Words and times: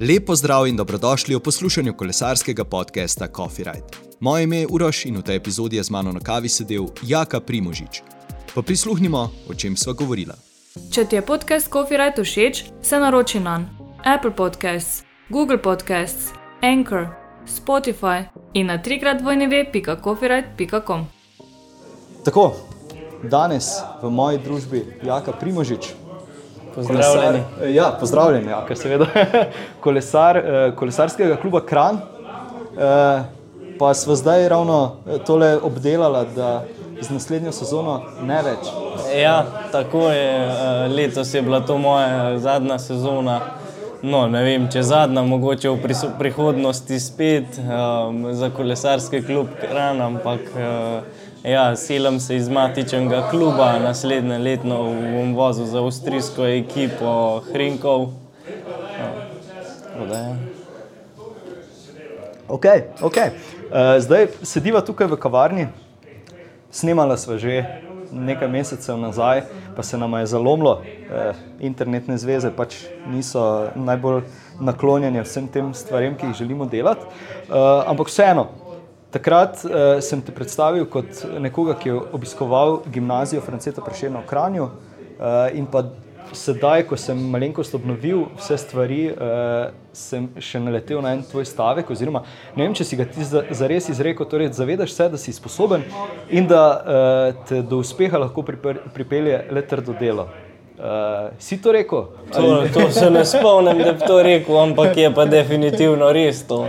Lepo 0.00 0.36
zdrav 0.36 0.66
in 0.66 0.76
dobrodošli 0.76 1.34
v 1.34 1.40
poslušanju 1.40 1.92
kolesarskega 1.92 2.64
podcasta 2.64 3.26
Coffee 3.36 3.64
Ride. 3.64 3.86
Moje 4.20 4.44
ime 4.44 4.56
je 4.56 4.66
Uroš 4.70 5.06
in 5.06 5.16
v 5.18 5.22
tej 5.22 5.36
epizodi 5.36 5.76
je 5.76 5.82
z 5.82 5.90
mano 5.90 6.12
na 6.12 6.20
kavi 6.20 6.48
sedel 6.48 6.86
Jaka 7.02 7.40
Primožič. 7.40 8.02
Pa 8.54 8.62
prisluhnimo, 8.62 9.30
o 9.50 9.54
čem 9.54 9.74
sva 9.76 9.92
govorila. 9.98 10.38
Če 10.94 11.02
ti 11.04 11.18
je 11.18 11.22
podcast 11.26 11.66
Coffee 11.66 11.98
Ride 11.98 12.22
všeč, 12.22 12.64
se 12.82 12.98
naroči 12.98 13.42
na 13.42 13.66
Apple 14.06 14.30
Podcasts, 14.30 15.02
Google 15.34 15.58
Podcasts, 15.58 16.30
Anchor, 16.62 17.10
Spotify 17.42 18.30
in 18.54 18.70
na 18.70 18.78
trikrat 18.78 19.18
vojneve.coffeeride.com. 19.18 21.06
Tako, 22.22 22.54
danes 23.26 23.82
v 24.02 24.10
moji 24.14 24.38
družbi 24.38 24.86
Jaka 25.02 25.34
Primožič. 25.34 25.97
Pozdravljeni. 26.74 27.42
Kolesar, 27.56 27.68
ja, 27.74 27.96
pozdravljeni, 28.00 28.50
ja, 28.50 28.64
ker 28.68 28.78
seveda 28.78 29.06
kolesar, 29.84 30.36
eh, 30.36 30.72
kolesarskega 30.76 31.36
kluba 31.36 31.60
Kran. 31.66 32.00
Eh, 32.78 33.22
pa 33.78 33.94
smo 33.94 34.14
zdaj 34.14 34.48
ravno 34.48 34.96
eh, 35.06 35.18
tole 35.26 35.56
obdelali, 35.56 36.26
da 36.36 36.64
z 37.00 37.10
naslednjo 37.10 37.52
sezono 37.52 38.00
ne 38.22 38.42
več. 38.42 38.70
Ja, 39.22 39.44
tako 39.72 40.08
je. 40.10 40.48
Letos 40.88 41.34
je 41.34 41.42
bila 41.42 41.60
to 41.60 41.78
moja 41.78 42.38
zadnja 42.38 42.78
sezona. 42.78 43.40
No, 44.02 44.26
ne 44.30 44.42
vem, 44.42 44.66
če 44.70 44.82
zadnja, 44.82 45.22
mogoče 45.22 45.70
v 45.70 46.12
prihodnosti 46.18 47.00
spet 47.00 47.58
um, 47.58 48.28
za 48.34 48.50
kolesarski 48.50 49.22
klub 49.26 49.54
Kran, 49.60 50.02
ampak. 50.02 50.52
Uh, 50.54 51.26
Ja, 51.48 51.76
selim 51.76 52.20
se 52.20 52.36
iz 52.36 52.48
matičnega 52.48 53.22
kluba, 53.30 53.78
naslednje 53.78 54.38
leto 54.38 54.82
bom 55.14 55.34
vozil 55.34 55.64
za 55.64 55.80
avstrijsko 55.80 56.44
ekipo 56.44 57.40
Hrinkov. 57.52 58.08
Ja. 60.10 60.36
Okay, 62.48 62.82
okay. 63.00 63.30
uh, 63.30 63.96
zdaj 64.00 64.26
sediva 64.42 64.84
tukaj 64.84 65.08
v 65.08 65.16
kavarni, 65.16 65.66
snemala 66.70 67.16
smo 67.16 67.38
že 67.38 67.64
nekaj 68.12 68.48
mesecev 68.48 69.00
nazaj, 69.00 69.42
pa 69.76 69.82
se 69.82 69.98
nam 69.98 70.20
je 70.20 70.26
zalomilo. 70.26 70.82
Uh, 70.82 71.32
internetne 71.60 72.18
zveze 72.18 72.52
pač 72.52 72.76
niso 73.08 73.70
najbolj 73.74 74.22
naklonjene 74.60 75.24
vsem 75.24 75.48
tem 75.48 75.74
stvarem, 75.74 76.16
ki 76.16 76.26
jih 76.26 76.44
želimo 76.44 76.68
delati. 76.68 77.08
Uh, 77.48 77.88
ampak 77.88 78.12
vseeno, 78.12 78.50
Takrat 79.10 79.62
uh, 79.64 79.70
sem 80.04 80.20
te 80.20 80.34
predstavil 80.36 80.84
kot 80.90 81.22
nekoga, 81.40 81.78
ki 81.80 81.88
je 81.88 82.00
obiskoval 82.12 82.82
gimnazijo 82.92 83.40
Franceta 83.40 83.80
Prešena 83.80 84.20
v 84.20 84.28
Kranju. 84.28 84.68
Uh, 85.18 85.48
in 85.56 85.64
pa 85.66 85.86
sedaj, 86.36 86.82
ko 86.88 86.96
sem 87.00 87.20
malenkost 87.32 87.72
obnovil 87.74 88.26
vse 88.36 88.58
stvari, 88.60 88.98
uh, 89.12 89.70
sem 89.96 90.26
še 90.36 90.60
naletel 90.60 91.00
na 91.04 91.14
en 91.16 91.22
tvoj 91.24 91.46
stavek. 91.48 91.88
Oziroma, 91.90 92.20
ne 92.56 92.66
vem, 92.66 92.74
če 92.76 92.84
si 92.84 92.98
ga 93.00 93.06
ti 93.08 93.24
zares 93.24 93.88
izrekel, 93.88 94.28
torej 94.28 94.52
zavedaš 94.58 94.92
se, 94.92 95.06
da 95.14 95.20
si 95.20 95.32
sposoben 95.32 95.86
in 96.28 96.48
da 96.50 96.64
uh, 96.68 97.46
te 97.48 97.62
do 97.62 97.80
uspeha 97.80 98.20
lahko 98.20 98.44
pripelje 98.44 99.40
le 99.50 99.62
trdo 99.70 99.96
delo. 99.98 100.28
Uh, 100.78 101.32
si 101.42 101.56
to 101.62 101.72
rekel? 101.74 102.10
To, 102.34 102.60
to 102.74 102.90
se 102.92 103.08
ne 103.10 103.24
spomnim, 103.26 103.80
da 103.82 103.96
bi 103.96 104.04
to 104.04 104.20
rekel, 104.22 104.60
ampak 104.66 105.00
je 105.00 105.08
pa 105.14 105.24
definitivno 105.26 106.12
res 106.12 106.44
to. 106.46 106.60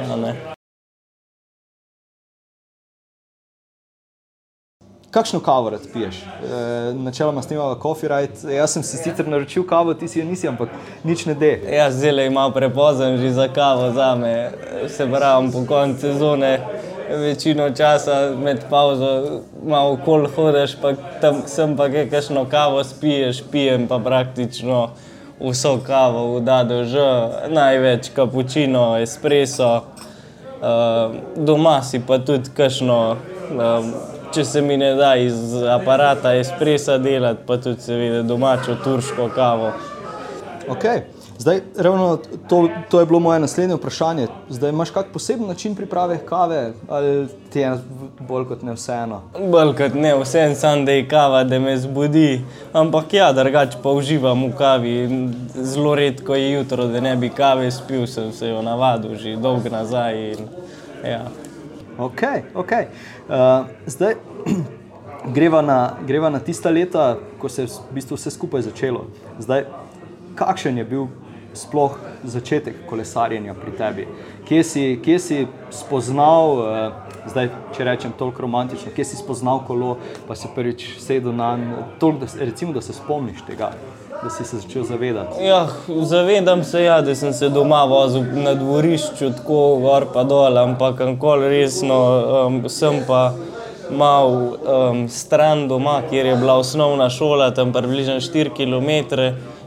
Kakšno 5.12 5.40
kavo 5.40 5.70
rad 5.70 5.82
piješ? 5.94 6.16
E, 6.16 6.94
načeloma 6.94 7.42
snimava 7.42 7.78
Ride. 8.02 8.56
Jaz 8.56 8.72
sem 8.72 8.84
si 8.84 8.98
sicer 8.98 9.28
naročil 9.28 9.68
kavo, 9.68 9.94
ti 9.94 10.08
si 10.08 10.20
jo 10.20 10.26
nisi, 10.26 10.48
ampak 10.48 10.70
nič 11.04 11.26
ne 11.26 11.34
de. 11.34 11.62
Jaz 11.76 11.96
zdaj 11.98 12.28
imam 12.28 12.54
prepozen 12.54 13.18
že 13.18 13.32
za 13.32 13.48
kavo 13.48 13.92
za 13.92 14.16
me. 14.16 14.52
Se 14.88 15.08
pravim, 15.12 15.52
po 15.52 15.66
koncu 15.68 16.00
sezone, 16.00 16.60
večino 17.10 17.70
časa 17.70 18.36
med 18.38 18.60
pauzo, 18.70 19.42
malo 19.66 19.98
kol 20.06 20.28
hodiš, 20.36 20.78
pa 20.82 20.94
tam 21.22 21.42
sem 21.48 21.78
pa 21.78 21.90
kaj 21.90 22.10
kakšno 22.10 22.46
kavo 22.46 22.84
spiješ, 22.84 23.44
pijem 23.52 23.88
pa 23.88 24.00
praktično 24.00 24.90
vso 25.40 25.80
kavo, 25.88 26.40
da 26.40 26.64
dož, 26.64 26.94
največ 27.48 28.12
kapučino, 28.16 29.02
espresso. 29.02 29.82
Uh, 30.60 31.16
doma 31.36 31.82
si 31.82 32.00
pa 32.08 32.20
tudi 32.20 32.50
kakšno. 32.54 33.18
Um, 33.50 33.94
če 34.34 34.46
se 34.46 34.62
mi 34.62 34.78
ne 34.78 34.94
da 34.96 35.16
iz 35.16 35.54
aparata 35.70 36.34
espresa 36.36 36.98
delati, 36.98 37.42
pa 37.48 37.58
tudi 37.58 37.82
seveda 37.82 38.24
domačo 38.24 38.76
turško 38.84 39.30
kavo. 39.36 39.72
Okay. 40.70 41.02
Zdaj, 41.40 41.62
ravno 41.78 42.20
to, 42.50 42.70
to 42.90 43.00
je 43.00 43.06
bilo 43.06 43.20
moje 43.20 43.40
naslednje 43.40 43.76
vprašanje. 43.76 44.28
Zdaj 44.50 44.70
imaš 44.70 44.90
kak 44.90 45.06
poseben 45.14 45.48
način 45.48 45.76
priprave 45.76 46.18
kave 46.26 46.74
ali 46.88 47.28
ti 47.50 47.60
je 47.60 47.78
bolj 48.20 48.46
kot 48.46 48.62
ne 48.62 48.74
vseeno? 48.74 49.22
Bolj 49.52 49.74
kot 49.76 49.94
ne 49.94 50.16
vseeno, 50.20 50.56
samo 50.56 50.86
da 50.86 50.92
je 50.92 51.08
kava, 51.08 51.44
da 51.44 51.60
me 51.60 51.78
zbudi. 51.78 52.42
Ampak 52.74 53.14
ja, 53.14 53.34
drugače 53.34 53.78
pa 53.84 53.90
uživam 53.90 54.44
v 54.46 54.56
kavi. 54.58 55.10
Zelo 55.56 55.96
redko 55.96 56.36
je 56.36 56.52
jutro, 56.52 56.88
da 56.88 57.00
ne 57.00 57.16
bi 57.16 57.30
kave 57.30 57.72
spil, 57.72 58.08
sem 58.08 58.34
se 58.34 58.50
jo 58.50 58.62
navadil 58.62 59.16
že 59.16 59.36
dolgo 59.36 59.70
nazaj. 59.70 60.32
In, 60.32 60.48
ja. 61.04 61.24
Ok, 62.00 62.22
ok. 62.56 62.72
Uh, 62.72 63.68
zdaj 63.86 64.16
greva 65.36 65.62
na, 65.62 65.98
greva 66.08 66.30
na 66.30 66.40
tista 66.40 66.70
leta, 66.70 67.18
ko 67.40 67.50
se 67.50 67.62
je 67.62 67.68
v 67.68 67.96
bistvu 67.98 68.16
vse 68.16 68.32
skupaj 68.32 68.62
začelo. 68.62 69.10
Zdaj, 69.40 69.66
kakšen 70.40 70.80
je 70.80 70.86
bil 70.88 71.10
sploh 71.54 71.98
začetek 72.24 72.86
kolesarjenja 72.88 73.52
pri 73.54 73.76
tebi? 73.76 74.08
Kje 74.48 74.64
si, 74.64 74.84
kje 75.04 75.20
si 75.20 75.42
spoznal, 75.76 76.64
uh, 76.64 77.20
zdaj, 77.28 77.52
če 77.76 77.90
rečem 77.92 78.16
toliko 78.16 78.48
romantično, 78.48 78.96
kje 78.96 79.10
si 79.12 79.20
spoznal 79.20 79.66
kolo, 79.68 79.98
pa 80.24 80.40
si 80.40 80.48
prvič 80.56 80.94
sedel 81.04 81.36
na 81.36 81.58
njega, 81.60 82.32
recimo, 82.40 82.72
da 82.72 82.82
se 82.82 82.96
spomniš 82.96 83.44
tega 83.44 83.74
da 84.24 84.30
si 84.30 84.46
se 84.46 84.58
začel 84.58 84.84
zavedati? 84.84 85.44
Ja, 85.44 85.68
zavedam 86.02 86.64
se, 86.64 86.84
ja, 86.84 87.02
da 87.02 87.16
sem 87.16 87.34
se 87.34 87.50
doma 87.50 87.84
vozil 87.84 88.24
na 88.34 88.54
dvorišču, 88.56 89.32
tako 89.38 89.78
gor 89.82 90.06
pa 90.14 90.24
dol, 90.24 90.58
ampak 90.58 91.02
ankoli 91.02 91.50
resno 91.50 92.00
um, 92.48 92.64
sem 92.70 93.04
pa 93.08 93.32
mal 93.92 94.28
um, 94.32 95.08
stran 95.10 95.68
doma, 95.68 96.02
kjer 96.10 96.26
je 96.26 96.36
bila 96.36 96.58
osnovna 96.58 97.10
šola, 97.10 97.52
tam 97.52 97.74
približno 97.74 98.20
4 98.20 98.54
km. 98.56 99.16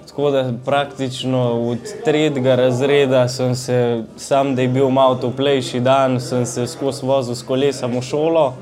Tako 0.07 0.31
da 0.31 0.45
praktično 0.65 1.71
od 1.71 1.79
tretjega 2.05 2.55
razreda 2.55 3.29
sem 3.29 3.55
se, 3.55 4.03
sam 4.17 4.55
da 4.55 4.63
je 4.63 4.69
bil 4.69 4.91
malo 4.91 5.15
toplejši 5.15 5.81
dan, 5.81 6.21
sem 6.21 6.47
se 6.47 6.67
skozi 6.67 7.07
vozil 7.07 7.35
s 7.35 7.43
kolesom 7.43 7.97
v 7.97 8.03
šolo. 8.03 8.53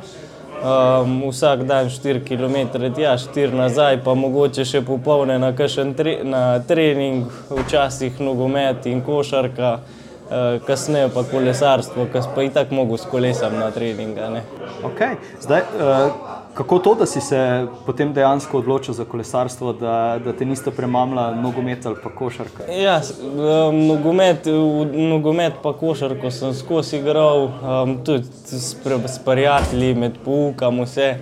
Um, 0.60 1.22
vsak 1.30 1.62
dan 1.64 1.88
4 1.88 2.20
km, 2.20 2.56
tja 2.94 3.16
4 3.16 3.56
nazaj, 3.56 4.02
pa 4.04 4.12
mogoče 4.14 4.66
še 4.68 4.82
popolne 4.84 5.38
na, 5.40 5.54
tre, 5.96 6.18
na 6.20 6.60
trening, 6.60 7.30
včasih 7.48 8.20
nogomet 8.20 8.84
in 8.86 9.00
košarka, 9.00 9.70
uh, 9.80 10.60
kasneje 10.66 11.08
pa 11.14 11.24
kolesarstvo, 11.24 12.10
ki 12.12 12.24
pa 12.34 12.44
je 12.44 12.52
tako 12.58 12.76
mogo 12.76 13.00
s 13.00 13.08
kolesom 13.08 13.56
na 13.56 13.70
treninga. 13.72 14.28
Okay. 14.84 15.16
Zdaj, 15.40 15.64
uh, 15.80 16.39
Kako 16.54 16.78
to, 16.78 16.94
da 16.94 17.06
si 17.06 17.20
se 17.20 17.66
potem 17.86 18.12
dejansko 18.12 18.58
odločil 18.58 18.94
za 18.94 19.04
kolesarstvo, 19.04 19.72
da, 19.72 20.18
da 20.24 20.32
te 20.32 20.44
niste 20.44 20.70
premamla 20.70 21.34
nogomet 21.34 21.86
ali 21.86 21.96
pa 22.02 22.10
košarka? 22.10 22.66
Ja, 22.72 23.00
um, 23.22 23.86
nogomet, 23.86 24.46
nogomet 24.92 25.52
pa 25.62 25.72
košarko 25.72 26.30
sem 26.30 26.54
skozi 26.54 26.98
igral, 26.98 27.44
um, 27.44 27.94
tudi 28.04 28.24
s, 28.24 28.74
s 29.06 29.18
prijatelji 29.24 29.94
med 29.94 30.18
poukom, 30.24 30.82
vse. 30.82 31.14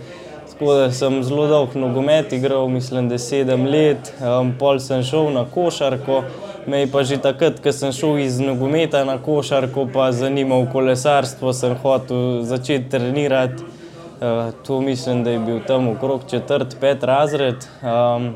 Tako 0.58 0.74
da 0.74 0.90
sem 0.90 1.22
zelo 1.22 1.46
dolg 1.46 1.76
nogomet 1.76 2.32
igral, 2.32 2.68
mislim, 2.68 3.08
da 3.08 3.18
sedem 3.18 3.66
let, 3.66 4.12
um, 4.20 4.54
pol 4.58 4.80
sem 4.80 5.02
šel 5.02 5.30
na 5.32 5.44
košarko. 5.54 6.22
Me 6.66 6.80
je 6.80 6.86
pa 6.92 7.04
že 7.04 7.20
takrat, 7.22 7.60
ko 7.62 7.72
sem 7.72 7.92
šel 7.92 8.18
iz 8.18 8.40
nogometa 8.40 9.04
na 9.04 9.18
košarko, 9.22 9.86
pa 9.92 10.08
zanimal 10.12 10.66
kolesarstvo, 10.72 11.52
sem 11.52 11.76
hotel 11.82 12.42
začeti 12.42 12.90
trenirati. 12.90 13.77
Uh, 14.20 14.54
to 14.66 14.80
mislim, 14.80 15.24
da 15.24 15.30
je 15.30 15.38
bil 15.38 15.60
tam 15.66 15.88
okrog 15.88 16.20
četrt, 16.30 16.76
pet 16.80 17.02
razred. 17.02 17.56
Um, 17.82 18.34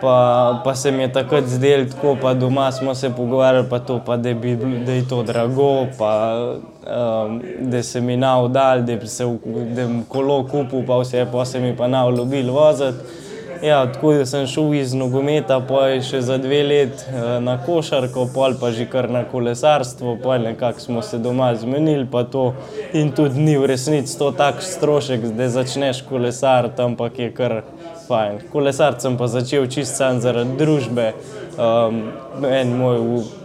pa, 0.00 0.60
pa 0.64 0.74
se 0.74 0.92
mi 0.92 1.02
je 1.02 1.12
takrat 1.12 1.44
zdelo, 1.44 1.84
tako 1.84 2.16
pa 2.22 2.34
doma 2.34 2.72
smo 2.72 2.94
se 2.94 3.10
pogovarjali, 3.10 3.66
pa 3.70 3.78
to, 3.78 4.00
pa, 4.06 4.16
da, 4.16 4.34
bi, 4.34 4.56
da 4.86 4.92
je 4.92 5.08
to 5.08 5.22
drago, 5.22 5.86
pa, 5.98 6.34
um, 7.26 7.42
da 7.60 7.82
se 7.82 8.00
mi 8.00 8.16
na 8.16 8.40
vdal, 8.42 8.82
da 8.82 8.96
bi 8.96 9.06
se 9.06 9.24
da 9.74 9.88
kolo 10.08 10.44
kupil, 10.44 10.86
pa 10.86 10.98
vse, 10.98 11.26
pa 11.32 11.44
se 11.44 11.60
mi 11.60 11.76
pa 11.76 11.88
na 11.88 12.06
vlobil 12.06 12.52
voziti. 12.52 13.25
Ja, 13.62 13.92
tako 13.92 14.12
da 14.12 14.26
sem 14.26 14.46
šel 14.46 14.74
iz 14.74 14.94
nogometa, 14.94 15.58
poj 15.68 16.00
še 16.04 16.20
za 16.24 16.36
dve 16.38 16.60
let 16.66 17.04
eh, 17.08 17.38
na 17.40 17.56
košarko, 17.64 18.26
pol 18.34 18.56
pa 18.60 18.70
že 18.74 18.86
kar 18.90 19.08
na 19.10 19.24
kolesarstvo, 19.24 20.16
poj 20.22 20.38
nekako 20.44 20.80
smo 20.80 21.02
se 21.02 21.18
doma 21.18 21.54
zmenili, 21.54 22.06
pa 22.12 22.24
to 22.24 22.52
in 22.92 23.12
tudi 23.16 23.40
ni 23.40 23.56
v 23.56 23.70
resnici 23.72 24.18
to 24.18 24.30
tak 24.36 24.62
strošek, 24.62 25.30
da 25.38 25.48
začneš 25.48 26.02
kolesariti, 26.08 26.82
ampak 26.82 27.18
je 27.18 27.30
kar 27.32 27.62
fajn. 28.08 28.40
Kolesar 28.52 29.00
sem 29.00 29.16
pa 29.16 29.28
začel 29.30 29.66
čist 29.72 29.96
sam 29.96 30.20
zaradi 30.20 30.58
družbe, 30.60 31.12
um, 31.56 32.02
en 32.44 32.76
moj 32.76 33.02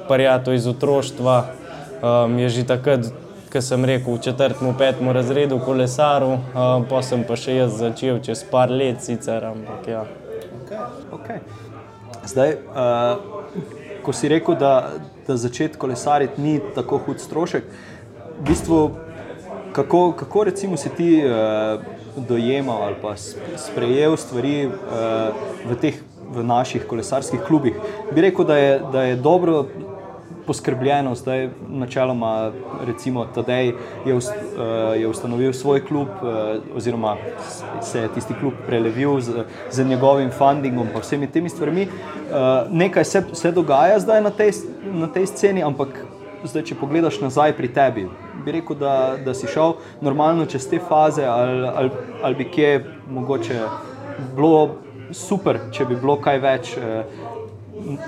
prijatelj 0.09 0.59
iz 0.59 0.67
otroštva 0.67 1.37
um, 2.01 2.39
je 2.39 2.49
že 2.49 2.67
takrat, 2.67 3.11
ko 3.51 3.61
sem 3.61 3.85
rekel, 3.85 4.15
v 4.15 4.21
četrtem, 4.23 4.73
petem 4.77 5.09
razredu 5.11 5.59
kolesaru, 5.65 6.31
um, 6.31 6.85
pa 6.89 7.01
sem 7.03 7.23
pa 7.27 7.35
še 7.35 7.57
jaz 7.57 7.75
začel 7.81 8.21
čez 8.23 8.43
par 8.47 8.71
let 8.71 9.03
sicer, 9.03 9.43
ampak 9.43 9.87
ja. 9.91 10.03
Okay, 10.61 10.79
okay. 11.17 11.39
Zdaj, 12.31 12.53
uh, 12.71 13.49
ko 14.05 14.15
si 14.15 14.31
rekel, 14.31 14.55
da, 14.55 14.93
da 15.27 15.35
začeti 15.35 15.79
kolesariti 15.81 16.41
ni 16.41 16.59
tako 16.75 17.01
hud 17.05 17.19
strošek, 17.19 17.67
v 18.37 18.45
bistvu, 18.47 18.79
kako, 19.75 20.03
kako 20.23 20.45
recimo 20.47 20.79
si 20.79 20.93
ti 20.95 21.09
uh, 21.19 21.83
dojemal 22.15 22.87
ali 22.87 22.95
pa 23.01 23.17
sprejel 23.19 24.15
stvari 24.17 24.55
uh, 24.67 25.35
v 25.67 25.79
teh 25.81 25.99
v 26.31 26.43
naših 26.47 26.87
kolesarskih 26.87 27.41
klubih. 27.43 27.75
Bi 28.15 28.21
rekel, 28.23 28.45
da 28.47 28.57
je, 28.57 28.79
da 28.91 29.03
je 29.03 29.15
dobro 29.15 29.65
poskrbljeno, 30.47 31.15
zdaj 31.15 31.49
načeloma, 31.69 32.51
recimo 32.85 33.25
Tadej 33.25 33.73
je, 34.05 34.15
ust, 34.15 34.31
uh, 34.31 34.99
je 34.99 35.07
ustanovil 35.07 35.53
svoj 35.53 35.85
klub, 35.85 36.07
uh, 36.21 36.77
oziroma 36.77 37.15
se 37.81 37.99
je 37.99 38.13
tisti 38.13 38.33
klub 38.39 38.53
prelevil 38.67 39.19
z, 39.19 39.45
z 39.71 39.85
njegovim 39.87 40.31
fundingom 40.31 40.87
in 40.87 41.01
vsemi 41.01 41.27
temi 41.27 41.49
stvarmi. 41.49 41.87
Uh, 41.87 42.71
nekaj 42.71 43.05
se, 43.05 43.23
se 43.33 43.51
dogaja 43.51 43.99
zdaj 43.99 44.21
na 44.21 44.29
tej, 44.29 44.51
na 44.93 45.07
tej 45.07 45.27
sceni, 45.27 45.63
ampak 45.63 46.05
zdaj, 46.43 46.63
če 46.63 46.75
pogledaš 46.75 47.21
nazaj 47.21 47.53
pri 47.57 47.69
tebi, 47.73 48.07
bi 48.45 48.51
rekel, 48.51 48.75
da, 48.75 49.17
da 49.25 49.33
si 49.33 49.47
šel 49.47 49.75
normalno 50.01 50.45
čez 50.45 50.69
te 50.69 50.79
faze, 50.79 51.25
ali, 51.25 51.67
ali, 51.67 51.91
ali 52.23 52.35
bi 52.35 52.49
kje 52.49 52.71
mogoče 53.09 53.59
bilo 54.35 54.69
super, 55.13 55.59
če 55.71 55.85
bi 55.85 55.95
bilo 55.95 56.17
kaj 56.21 56.39
več. 56.39 56.73
Uh, 56.77 57.29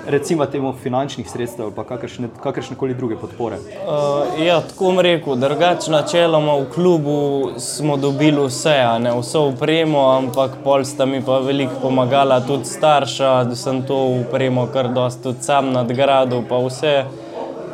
recimo 0.07 0.45
temu 0.45 0.73
finančnih 0.83 1.29
sredstev 1.29 1.65
ali 1.65 1.87
kakršne, 1.87 2.27
kakršne 2.43 2.75
koli 2.75 2.93
druge 2.93 3.15
podpore? 3.15 3.55
Uh, 3.55 4.45
ja, 4.45 4.61
tako 4.61 4.85
bom 4.85 4.99
rekel, 4.99 5.35
drugače 5.35 5.91
načeloma 5.91 6.55
v 6.55 6.65
klubu 6.73 7.49
smo 7.57 7.97
dobili 7.97 8.47
vse, 8.47 8.75
ne 8.99 9.13
vse 9.19 9.39
upremo, 9.39 10.09
ampak 10.17 10.51
pol 10.63 10.85
sta 10.85 11.05
mi 11.05 11.21
pa 11.25 11.39
veliko 11.39 11.73
pomagala 11.81 12.41
tudi 12.41 12.65
starša, 12.65 13.43
da 13.43 13.55
sem 13.55 13.81
to 13.87 13.97
upremo 14.21 14.67
kar 14.73 14.93
dosti 14.93 15.23
tudi 15.23 15.43
sam 15.43 15.71
nadgradil, 15.71 16.43
pa 16.49 16.57
vse. 16.57 17.03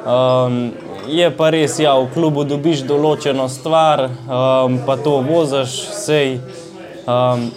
Um, 0.05 0.71
je 1.07 1.31
pa 1.37 1.49
res, 1.49 1.79
ja, 1.79 1.95
v 1.97 2.09
klubu 2.13 2.43
dobiš 2.43 2.83
določeno 2.87 3.47
stvar, 3.49 4.05
um, 4.09 4.77
pa 4.85 4.97
to 4.97 5.19
vozaš, 5.25 5.75
sej. 5.97 6.37
Um, 7.09 7.49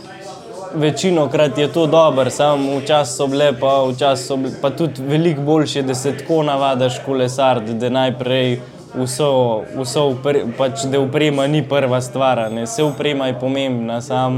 večino 0.75 1.29
krat 1.29 1.59
je 1.59 1.73
to 1.73 1.87
dobro, 1.87 2.31
samo 2.31 2.79
včasih 2.79 3.17
so 3.17 3.27
bile, 3.27 3.53
pa 3.61 3.85
včasih 3.89 4.27
so 4.27 4.37
bile, 4.37 4.55
pa 4.63 4.71
tudi 4.71 5.03
veliko 5.03 5.43
boljše, 5.43 5.83
da 5.83 5.95
se 5.95 6.17
tako 6.19 6.43
navadaš 6.43 6.99
kolesar, 7.07 7.61
da 7.61 7.89
najprej 7.89 8.61
vso, 8.95 9.63
vso 9.77 10.07
upre, 10.09 10.45
pač, 10.59 10.85
da 10.85 11.01
uprema 11.01 11.47
ni 11.47 11.63
prva 11.69 12.01
stvar, 12.01 12.51
ne. 12.53 12.63
vse 12.65 12.83
uprema 12.83 13.27
je 13.27 13.39
pomembna, 13.41 14.01
sam 14.01 14.37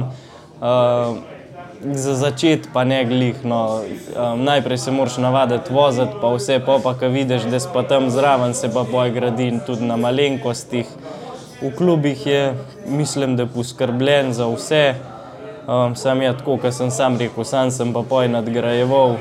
uh, 0.60 1.16
za 1.92 2.14
začet 2.14 2.68
pa 2.72 2.84
ne 2.84 3.04
glih, 3.04 3.44
no. 3.44 3.80
um, 4.16 4.44
najprej 4.44 4.78
se 4.78 4.90
moraš 4.90 5.16
navaditi 5.16 5.72
voziti, 5.72 6.20
pa 6.20 6.34
vse, 6.34 6.60
pa 6.66 6.78
pa 6.82 6.94
ko 6.94 7.08
vidiš, 7.08 7.42
da 7.50 7.60
si 7.60 7.68
pa 7.72 7.82
tam 7.82 8.10
zraven, 8.10 8.54
se 8.54 8.70
pa 8.74 8.84
boj 8.92 9.10
gradi 9.10 9.52
tudi 9.66 9.84
na 9.84 9.96
malenkostih. 9.96 10.86
V 11.62 11.70
klubih 11.76 12.26
je, 12.26 12.54
mislim, 12.86 13.36
da 13.36 13.42
je 13.42 13.52
poskrbljen 13.54 14.32
za 14.32 14.46
vse. 14.46 15.13
Um, 15.68 15.96
sam 15.96 16.22
je 16.22 16.32
tako, 16.36 16.58
kot 16.60 16.74
sem 16.74 16.90
sam 16.90 17.16
rekel, 17.16 17.44
sam 17.44 17.70
sem 17.70 17.92
pa 17.92 18.02
poj 18.08 18.28
nadgrajeval. 18.28 19.16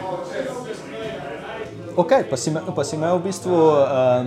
Ok, 1.95 2.11
pa 2.29 2.37
si, 2.37 2.51
pa 2.75 2.83
si 2.83 2.95
imel 2.95 3.17
v 3.17 3.23
bistvu, 3.29 3.53
uh, 3.53 4.25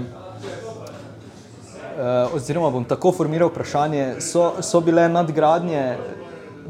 uh, 1.99 2.35
oziroma 2.37 2.71
bom 2.71 2.85
tako 2.89 3.13
formiral 3.13 3.51
vprašanje, 3.53 4.21
so, 4.25 4.55
so 4.65 4.81
bile 4.81 5.09
nadgradnje 5.13 5.83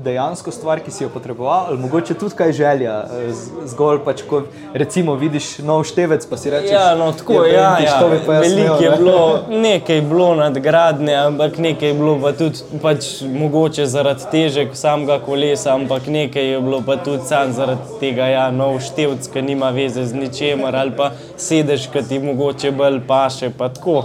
dejansko 0.04 0.50
stvar, 0.50 0.80
ki 0.80 0.90
si 0.90 1.04
jo 1.04 1.08
potreboval, 1.08 1.66
ali 1.68 1.78
mogoče 1.78 2.14
tudi 2.14 2.34
kaj 2.34 2.52
želja, 2.52 2.94
eh, 3.04 3.32
zgolj 3.64 3.98
pač, 4.04 4.22
ko 4.28 4.42
recimo 4.74 5.14
vidiš 5.14 5.58
nov 5.58 5.84
števec, 5.84 6.26
pa 6.30 6.36
si 6.36 6.50
rečeš, 6.50 6.70
ja, 6.70 6.94
no, 6.94 7.12
tako 7.12 7.44
je, 7.44 7.54
ja, 7.54 7.76
ja. 7.84 8.00
veliko 8.26 8.78
je 8.82 8.90
bilo, 8.96 9.38
nekaj 9.48 9.96
je 9.96 10.02
bilo 10.02 10.34
nadgradnje, 10.34 11.14
ampak 11.14 11.58
nekaj 11.58 11.88
je 11.88 11.94
bilo 11.94 12.18
pa 12.22 12.32
tudi 12.32 12.80
pač 12.82 13.10
mogoče 13.22 13.86
zaradi 13.86 14.30
teže 14.30 14.68
samega 14.72 15.18
kolesa, 15.18 15.74
ampak 15.74 16.06
nekaj 16.06 16.50
je 16.52 16.60
bilo 16.60 16.82
pa 16.86 16.96
tudi 16.96 17.24
sam 17.26 17.52
zaradi 17.52 18.00
tega, 18.00 18.26
ja, 18.26 18.50
nov 18.50 18.80
števec, 18.80 19.28
ki 19.32 19.42
nima 19.42 19.70
veze 19.70 20.06
z 20.06 20.14
ničemer, 20.14 20.76
ali 20.76 20.96
pa 20.96 21.12
sedež, 21.36 21.88
ki 21.92 22.04
ti 22.08 22.18
mogoče 22.22 22.70
bolj 22.70 23.00
paše, 23.08 23.50
pa 23.58 23.68
tako. 23.68 24.04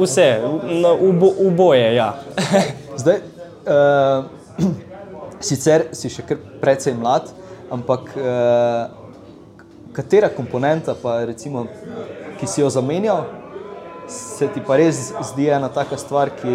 Vse, 0.00 0.38
no, 0.64 0.94
v 0.96 1.50
boje, 1.56 1.94
ja. 1.94 2.14
Zdaj, 3.00 3.18
uh, 3.66 4.24
Sicer 5.40 5.88
si 5.96 6.10
še 6.12 6.24
kar 6.28 6.40
precej 6.60 6.94
mlad, 6.98 7.30
ampak 7.72 8.10
eh, 8.16 8.82
katera 9.96 10.28
komponenta, 10.28 10.94
pa, 10.94 11.20
recimo, 11.24 11.66
ki 12.40 12.46
si 12.46 12.60
jo 12.60 12.70
zamenjal, 12.70 13.24
se 14.10 14.48
ti 14.50 14.60
pa 14.66 14.76
res 14.80 14.98
zdi 15.30 15.48
ena 15.54 15.68
taka 15.72 15.96
stvar, 16.00 16.32
ki, 16.34 16.54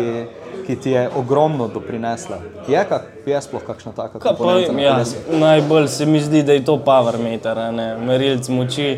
ki 0.68 0.76
ti 0.84 0.94
je 0.94 1.06
ogromno 1.18 1.68
doprinesla. 1.72 2.42
Je, 2.68 2.82
kak, 2.90 3.08
je 3.26 3.42
sploh 3.48 3.64
kakšna 3.64 3.94
taka 3.96 4.20
Ka, 4.20 4.34
komponenta? 4.36 4.74
Pa, 4.74 4.82
ja, 4.82 4.98
najbolj 5.40 5.88
se 5.94 6.06
mi 6.06 6.22
zdi, 6.22 6.44
da 6.44 6.58
je 6.58 6.66
to 6.68 6.78
power 6.84 7.18
meter, 7.22 7.62
merilc 8.06 8.50
moči. 8.54 8.90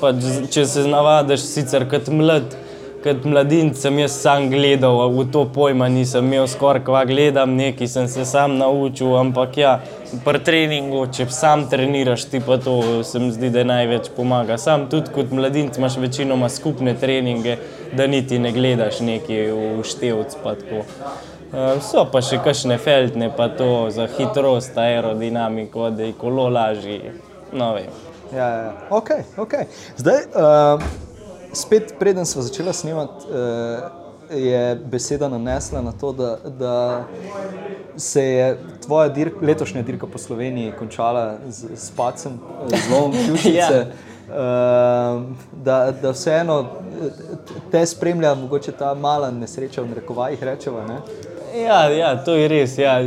Pa, 0.00 0.12
če 0.52 0.66
se 0.68 0.84
navadiš, 0.88 1.44
sicer 1.48 1.86
kot 1.90 2.08
mlad 2.12 2.52
kot 3.06 3.24
mladinec 3.24 3.78
sem 3.78 3.98
jaz 3.98 4.14
sam 4.18 4.48
gledal, 4.50 4.98
v 5.14 5.24
to 5.30 5.44
pojma 5.54 5.86
nisem 5.92 6.26
imel, 6.26 6.48
skoraj 6.50 6.82
kva 6.88 7.04
gledam, 7.06 7.54
nekaj 7.54 7.88
sem 7.88 8.08
se 8.10 8.24
sam 8.26 8.56
naučil, 8.58 9.12
ampak 9.18 9.58
ja, 9.60 9.74
pri 10.24 10.40
treningu, 10.42 11.04
če 11.14 11.28
sam 11.30 11.66
treniraš, 11.70 12.24
ti 12.32 12.40
pa 12.42 12.58
to 12.62 13.04
se 13.06 13.22
mi 13.22 13.30
zdi, 13.34 13.52
da 13.54 13.62
največ 13.68 14.10
pomaga. 14.16 14.58
Sam 14.58 14.88
tudi 14.90 15.14
kot 15.14 15.30
mladinec 15.30 15.78
imaš 15.78 16.00
večinoma 16.02 16.50
skupne 16.50 16.96
treninge, 16.98 17.56
da 17.94 18.10
niti 18.10 18.42
ne 18.42 18.50
gledaš 18.52 19.00
nekaj 19.06 19.48
v 19.54 19.86
števc. 19.86 20.36
Uh, 20.42 21.78
so 21.78 22.02
pa 22.10 22.24
še 22.26 22.42
kakšne 22.42 22.74
feltne, 22.82 23.30
pa 23.30 23.46
to 23.54 23.86
za 23.94 24.08
hitrost, 24.18 24.74
aerodinamiko, 24.74 25.92
da 25.94 26.10
je 26.10 26.18
kolo 26.18 26.50
lažje. 26.50 27.14
No, 27.54 27.76
ja, 27.78 27.94
ja, 28.34 28.52
ja. 28.66 28.70
ok, 28.90 29.12
ok. 29.46 29.60
Zdaj, 30.02 30.24
uh, 30.34 30.82
spet, 31.56 31.94
preden 31.98 32.26
smo 32.26 32.42
začeli 32.42 32.72
snemati, 32.74 33.24
uh, 33.30 34.06
je 34.38 34.74
beseda 34.74 35.28
nanesla 35.28 35.82
na 35.82 35.92
to, 35.92 36.12
da, 36.12 36.36
da 36.58 37.04
se 37.96 38.24
je 38.24 38.58
tvoja 38.82 39.08
dir 39.08 39.30
letošnja 39.42 39.82
dirka 39.82 40.06
po 40.06 40.18
Sloveniji 40.18 40.72
končala 40.78 41.38
z, 41.48 41.68
z 41.76 41.90
pacem, 41.96 42.38
z 42.68 42.90
lovom 42.90 43.12
ključice. 43.26 43.86
Uh, 44.26 44.34
da, 45.64 45.92
da 46.02 46.10
vseeno 46.10 46.66
te 47.70 47.86
spremlja, 47.86 48.34
mogoče 48.34 48.72
ta 48.72 48.94
mala 48.94 49.30
nesreča, 49.30 49.82
v 49.82 50.00
rekovajih 50.00 50.42
rečeva. 50.42 50.86
Ne? 50.86 50.98
Ja, 51.62 51.88
ja, 51.88 52.24
to 52.24 52.34
je 52.34 52.48
res. 52.48 52.78
Ja. 52.78 52.98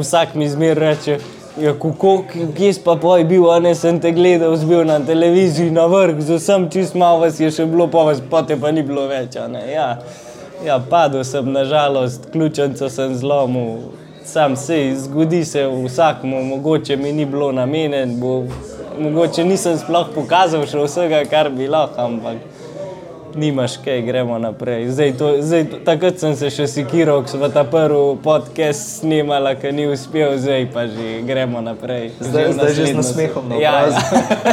Vsak 0.00 0.34
mi 0.34 0.48
zmer 0.48 0.78
reče, 0.78 1.18
Ja, 1.60 1.72
kako, 1.72 2.24
kje 2.56 2.72
si 2.72 2.80
pa 2.84 2.96
poj 3.00 3.24
bil, 3.24 3.46
a 3.50 3.60
ne 3.60 3.74
sem 3.74 3.96
te 4.00 4.10
gledal, 4.12 4.56
zbil 4.60 4.82
na 4.84 4.98
televiziji, 5.00 5.70
na 5.72 5.86
vrh, 5.88 6.18
z 6.20 6.36
vsem 6.36 6.66
čist 6.70 6.94
malo 6.94 7.22
vas 7.22 7.40
je 7.40 7.48
še 7.50 7.64
bilo, 7.70 7.86
pa 7.88 8.02
vas 8.04 8.20
pa 8.30 8.42
te 8.44 8.58
pa 8.60 8.68
ni 8.76 8.82
bilo 8.84 9.06
več. 9.08 9.38
Ja, 9.72 9.86
ja, 10.66 10.76
padel 10.90 11.24
sem, 11.24 11.48
nažalost, 11.52 12.28
ključnico 12.32 12.90
sem 12.92 13.14
zlomil, 13.16 13.88
sam 14.24 14.56
se, 14.60 14.82
zgodi 15.00 15.44
se 15.48 15.64
vsakmu, 15.64 16.42
mogoče 16.44 16.96
mi 17.00 17.14
ni 17.16 17.24
bilo 17.24 17.48
namenjen, 17.56 18.18
bo, 18.20 18.42
mogoče 19.00 19.48
nisem 19.48 19.80
sploh 19.80 20.12
pokazal 20.12 20.68
še 20.68 20.84
vsega, 20.84 21.24
kar 21.30 21.48
bi 21.56 21.70
lahko, 21.72 22.04
ampak 22.10 22.55
nimaš 23.36 23.76
kaj, 23.84 24.02
gremo 24.02 24.38
naprej. 24.38 24.88
Zdaj, 24.88 25.12
to, 25.18 25.30
zdaj, 25.40 25.64
takrat 25.84 26.18
sem 26.18 26.36
se 26.36 26.50
še 26.50 26.66
sikiral, 26.66 27.22
ko 27.22 27.32
smo 27.34 27.48
ta 27.52 27.64
prvi 27.64 28.16
podcast 28.24 29.00
snimali, 29.00 29.54
ki 29.60 29.72
ni 29.72 29.88
uspel, 29.90 30.36
zdaj 30.38 30.68
pa 30.74 30.86
že 30.90 31.20
gremo 31.26 31.60
naprej. 31.60 32.10
Zdaj, 32.20 32.52
zdaj 32.52 32.74
že 32.74 32.86
z 32.86 32.96
nasmehom 33.00 33.48
na 33.48 33.60
ja, 33.60 33.74
ja. 33.88 34.00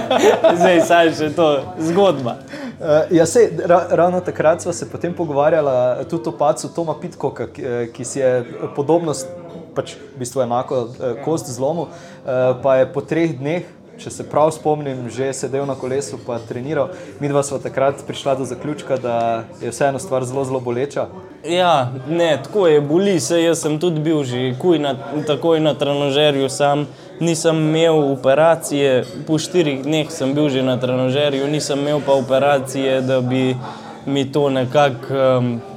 Zdaj 0.59 0.81
saj 0.87 1.13
še 1.19 1.29
to 1.35 1.47
zgodba. 1.91 2.37
Uh, 2.83 3.07
ja, 3.15 3.25
sej, 3.29 3.51
ra, 3.69 3.85
ravno 3.91 4.19
takrat 4.19 4.61
smo 4.61 4.73
se 4.73 4.89
potem 4.89 5.13
pogovarjali 5.13 6.05
tudi 6.09 6.29
o 6.29 6.35
pacu 6.35 6.67
Toma 6.75 6.97
Pitkoka, 6.99 7.47
ki, 7.47 7.89
ki 7.93 8.05
si 8.05 8.19
je 8.19 8.43
podobnost 8.75 9.29
pač 9.73 9.97
v 9.97 10.21
bistvu 10.21 10.45
enako 10.45 10.87
eh, 10.93 11.15
kost 11.25 11.49
zlomu, 11.49 11.89
eh, 11.89 12.53
pa 12.61 12.81
je 12.81 12.85
po 12.93 13.01
treh 13.01 13.33
dneh. 13.33 13.65
Če 13.97 14.09
se 14.09 14.23
prav 14.25 14.49
spomnim, 14.51 15.05
že 15.13 15.29
sedel 15.37 15.65
na 15.69 15.75
kolesu 15.75 16.17
in 16.17 16.47
treniral. 16.47 16.89
Mi 17.19 17.29
dva 17.29 17.43
smo 17.43 17.59
takrat 17.59 18.01
prišla 18.07 18.35
do 18.35 18.45
zaključka, 18.45 18.97
da 18.97 19.43
je 19.61 19.69
vseeno 19.69 19.99
stvar 19.99 20.25
zelo, 20.25 20.43
zelo 20.45 20.59
boleča. 20.59 21.07
Ja, 21.45 21.91
ne, 22.09 22.39
tako 22.43 22.67
je, 22.67 22.81
boli 22.81 23.19
se. 23.19 23.43
Jaz 23.43 23.61
sem 23.61 23.79
tudi 23.79 24.01
bil 24.01 24.23
že 24.23 24.55
na, 24.79 24.95
takoj 25.27 25.59
na 25.59 25.73
trenožerju, 25.73 26.49
sam 26.49 26.87
nisem 27.19 27.55
imel 27.55 28.11
operacije, 28.13 29.05
po 29.27 29.37
štirih 29.37 29.83
dneh 29.83 30.09
sem 30.11 30.33
bil 30.33 30.49
že 30.49 30.63
na 30.63 30.79
trenožerju, 30.79 31.47
nisem 31.47 31.79
imel 31.79 32.01
pa 32.05 32.13
operacije, 32.13 33.01
da 33.01 33.21
bi 33.21 33.55
mi 34.05 34.31
to 34.31 34.49
nekako. 34.49 35.13
Um, 35.39 35.72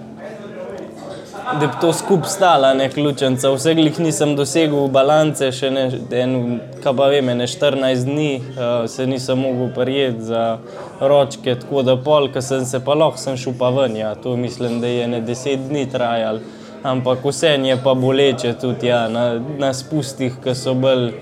da 1.52 1.66
bi 1.66 1.72
to 1.80 1.92
skupaj 1.92 2.30
stala, 2.30 2.74
ne 2.74 2.88
ključnica. 2.90 3.50
Vseh 3.50 3.78
jih 3.78 4.00
nisem 4.00 4.34
dosegel 4.36 4.88
balance, 4.88 5.50
še 5.52 5.70
ne, 5.70 5.84
en, 6.10 6.34
kaj 6.82 6.96
pa 6.98 7.08
vem, 7.12 7.30
ne 7.38 7.46
14 7.46 8.04
dni 8.08 8.30
uh, 8.40 8.86
se 8.90 9.06
nisem 9.06 9.38
mogel 9.38 9.70
prijeti 9.74 10.26
za 10.30 10.58
ročke, 11.00 11.54
tako 11.60 11.82
da 11.86 11.96
pol, 11.96 12.28
ki 12.34 12.42
sem 12.42 12.66
se 12.66 12.80
pa 12.84 12.94
lahko, 12.98 13.20
sem 13.22 13.38
šel 13.38 13.54
pa 13.58 13.70
ven. 13.70 13.96
Ja. 13.96 14.14
To 14.14 14.36
mislim, 14.36 14.80
da 14.80 14.90
je 14.90 15.08
ne 15.08 15.22
10 15.22 15.68
dni 15.68 15.86
trajal, 15.90 16.42
ampak 16.82 17.24
vse 17.24 17.54
je 17.62 17.78
pa 17.84 17.94
boleče 17.94 18.52
tudi 18.60 18.90
ja, 18.90 19.06
na, 19.08 19.28
na 19.58 19.72
spustih, 19.74 20.40
ki 20.42 20.54
so 20.54 20.74
bolj 20.74 21.12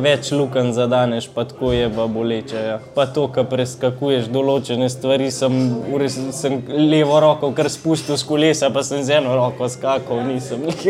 več 0.00 0.30
luken 0.32 0.72
zadaneš, 0.72 1.28
pa 1.34 1.44
tako 1.44 1.72
je 1.72 1.88
pa 1.94 2.06
boleče. 2.06 2.56
Ja. 2.56 2.78
Pa 2.94 3.06
to, 3.06 3.26
kar 3.28 3.44
preskakuješ 3.50 4.30
določene 4.32 4.88
stvari, 4.92 5.30
sem, 5.34 5.56
res, 6.00 6.16
sem 6.36 6.60
levo 6.68 7.20
roko 7.20 7.52
kar 7.56 7.68
spustil 7.72 8.16
z 8.16 8.26
kolesa, 8.28 8.70
pa 8.70 8.84
sem 8.86 9.02
z 9.04 9.18
eno 9.20 9.34
roko 9.36 9.68
skakal, 9.68 10.22
nisem 10.26 10.64
jih. 10.70 10.86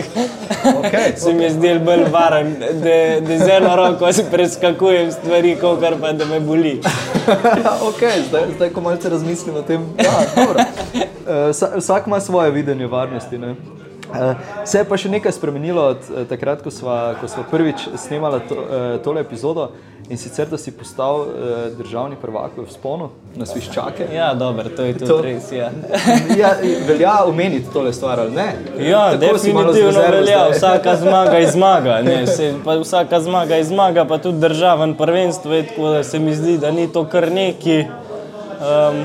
Okay, 0.71 1.17
Se 1.23 1.35
mi 1.35 1.45
je 1.45 1.55
zdel 1.57 1.83
bolj 1.85 2.07
varen, 2.12 2.55
da, 2.61 2.97
da 3.25 3.41
z 3.43 3.50
eno 3.59 3.75
roko 3.81 4.12
preskakujem 4.31 5.12
stvari, 5.12 5.57
kot 5.61 5.83
pa 6.00 6.12
da 6.12 6.29
me 6.31 6.41
boli. 6.41 6.79
okay, 7.89 8.23
zdaj, 8.29 8.55
zdaj, 8.57 8.73
ko 8.75 8.87
malce 8.87 9.11
razmislim 9.11 9.57
o 9.57 9.67
tem, 9.67 9.87
ja, 9.99 10.15
uh, 10.47 11.50
vsak 11.83 12.07
ima 12.07 12.21
svoje 12.21 12.50
videnje 12.50 12.87
varnosti. 12.87 13.39
Ne? 13.39 13.55
Uh, 14.11 14.35
se 14.64 14.79
je 14.79 14.85
pa 14.85 14.97
še 14.99 15.09
nekaj 15.09 15.33
spremenilo 15.33 15.83
od 15.95 16.09
uh, 16.11 16.25
takrat, 16.29 16.62
ko 16.62 16.71
smo 16.71 17.45
prvič 17.50 17.88
snemali 17.97 18.40
to, 18.49 18.55
uh, 18.55 18.99
tole 19.05 19.23
epizodo 19.23 19.71
in 20.11 20.19
sicer, 20.19 20.49
da 20.50 20.59
si 20.59 20.73
postal 20.75 21.26
državni 21.79 22.17
prvak 22.19 22.57
v 22.59 22.64
sponu 22.67 23.12
na 23.38 23.47
Sviščake. 23.47 24.09
Ja, 24.11 24.33
dobro, 24.35 24.67
to 24.75 24.83
je 24.83 24.97
tudi 24.99 25.07
to, 25.07 25.19
res. 25.23 25.52
Ja. 25.55 25.69
ja, 26.40 26.50
velja 26.88 27.12
omeniti 27.31 27.71
tole 27.71 27.93
stvar, 27.95 28.25
ali 28.25 28.35
ne? 28.35 28.49
Ja, 28.83 29.05
definitivno 29.14 30.02
velja, 30.11 30.40
vsaka 30.50 30.97
zmaga 30.97 31.38
je 31.38 31.52
zmaga. 31.55 32.00
Ne, 32.02 32.26
se, 32.26 32.50
vsaka 32.83 33.21
zmaga 33.21 33.61
je 33.61 33.69
zmaga, 33.71 34.05
pa 34.05 34.19
tudi 34.19 34.43
državen 34.43 34.97
prvenstvo 34.99 35.55
je 35.55 35.69
tako, 35.69 35.95
da 35.95 36.02
se 36.05 36.19
mi 36.19 36.35
zdi, 36.35 36.59
da 36.59 36.75
ni 36.75 36.88
to 36.93 37.05
kar 37.07 37.31
neki. 37.33 37.85
Um, 38.59 39.05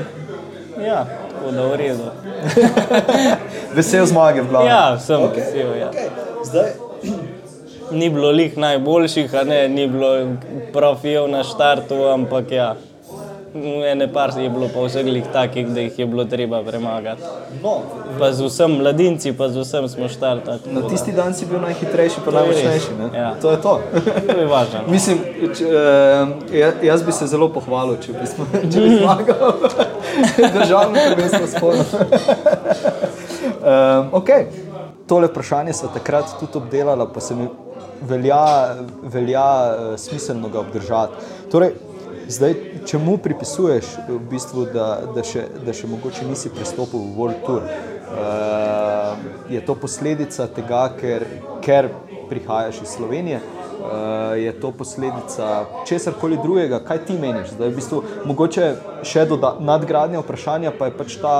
ja, 0.82 1.06
tako 1.30 1.54
da 1.54 1.66
v 1.70 1.76
redu. 1.76 2.10
vesel 3.76 4.06
zmage 4.06 4.42
v 4.42 4.48
glavi. 4.48 4.68
Ja, 4.68 4.98
sem 4.98 5.20
okay. 5.20 5.44
vesel. 5.44 5.72
Ja. 5.76 5.90
Okay. 5.92 6.08
Zdaj. 6.44 6.70
Ni 7.98 8.10
bilo 8.10 8.32
lih 8.34 8.56
najboljših, 8.58 9.30
ne, 9.46 9.68
ni 9.68 9.84
bilo 9.86 10.08
profilov 10.74 11.28
na 11.30 11.44
štartu, 11.46 12.00
ampak 12.10 12.50
ja. 12.50 12.74
Ene 13.64 14.08
par 14.12 14.32
je 14.36 14.48
bilo 14.50 14.66
pa 14.74 14.82
vseh 14.84 15.06
lih 15.06 15.24
takih, 15.32 15.68
da 15.72 15.80
jih 15.80 15.98
je 15.98 16.06
bilo 16.06 16.24
treba 16.24 16.62
premagati. 16.62 17.22
No, 17.62 17.78
pa 18.18 18.32
z 18.32 18.44
vsem 18.44 18.74
mladinci, 18.80 19.32
pa 19.32 19.48
z 19.48 19.62
vsem 19.62 19.88
smo 19.88 20.08
štartali. 20.08 20.58
Na 20.66 20.82
tisti 20.88 21.12
dan 21.12 21.34
si 21.34 21.46
bil 21.46 21.60
najhitrejši, 21.60 22.20
pa 22.24 22.30
najmočnejši. 22.30 22.90
Ja. 23.14 23.34
To 23.42 23.50
je 23.50 23.60
to. 23.62 23.80
to 24.26 24.38
je 24.40 24.46
važno. 24.46 24.82
Mislim, 24.88 25.22
če, 25.58 25.64
uh, 25.64 26.84
jaz 26.84 27.06
bi 27.06 27.12
se 27.12 27.26
zelo 27.26 27.48
pohvalil, 27.48 27.96
če 28.02 28.12
bi, 28.12 28.26
smo, 28.26 28.46
če 28.72 28.80
bi 28.80 28.96
zmagal. 29.00 29.54
Državno 30.58 31.06
prvenstvo 31.14 31.46
spolno. 31.46 31.84
Um, 33.66 34.08
okay. 34.12 34.46
Tole 35.06 35.26
vprašanje 35.26 35.72
smo 35.72 35.88
takrat 35.94 36.24
tudi 36.40 36.58
obdelali, 36.58 37.06
pa 37.14 37.20
se 37.20 37.34
mi 37.34 37.48
velja, 38.02 38.74
velja 39.02 39.48
uh, 39.66 39.98
smiselno 39.98 40.48
ga 40.48 40.60
obdržati. 40.60 41.12
Torej, 41.50 41.72
zdaj, 42.28 42.54
čemu 42.86 43.18
pripisuješ, 43.18 43.84
v 44.08 44.18
bistvu, 44.30 44.68
da, 44.70 44.86
da, 45.14 45.24
še, 45.26 45.48
da 45.66 45.74
še 45.74 45.90
mogoče 45.90 46.28
nisi 46.28 46.50
pristopil 46.54 47.02
v 47.02 47.18
World 47.18 47.42
Tour? 47.46 47.66
Uh, 47.66 49.18
je 49.50 49.62
to 49.66 49.74
posledica 49.74 50.46
tega, 50.46 50.86
ker, 51.00 51.26
ker 51.62 51.90
prihajaš 52.30 52.84
iz 52.86 52.94
Slovenije? 52.94 53.42
Uh, 53.42 54.38
je 54.38 54.54
to 54.62 54.70
posledica 54.70 55.66
česar 55.86 56.14
koli 56.20 56.38
drugega, 56.42 56.78
kaj 56.86 57.02
ti 57.10 57.18
meniš? 57.18 57.56
Da 57.58 57.66
je 57.66 57.74
v 57.74 57.80
bistvu 57.82 58.02
mogoče 58.30 58.70
še 59.02 59.26
nadgradnja 59.58 60.22
vprašanja, 60.22 60.74
pa 60.78 60.90
je 60.90 60.96
pač 61.02 61.18
ta, 61.22 61.36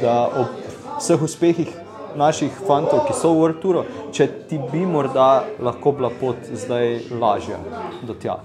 da 0.00 0.16
ob 0.32 0.77
vseh 0.98 1.22
uspehih 1.22 1.76
naših 2.16 2.50
fantov, 2.66 3.04
ki 3.06 3.14
so 3.16 3.32
v 3.36 3.44
Arturo, 3.48 3.84
če 4.14 4.26
ti 4.48 4.58
bi 4.70 4.80
morda 4.88 5.44
lahko 5.62 5.92
bila 5.96 6.10
pot 6.20 6.48
zdaj 6.62 7.10
lažja 7.20 7.58
do 8.06 8.16
tja. 8.18 8.38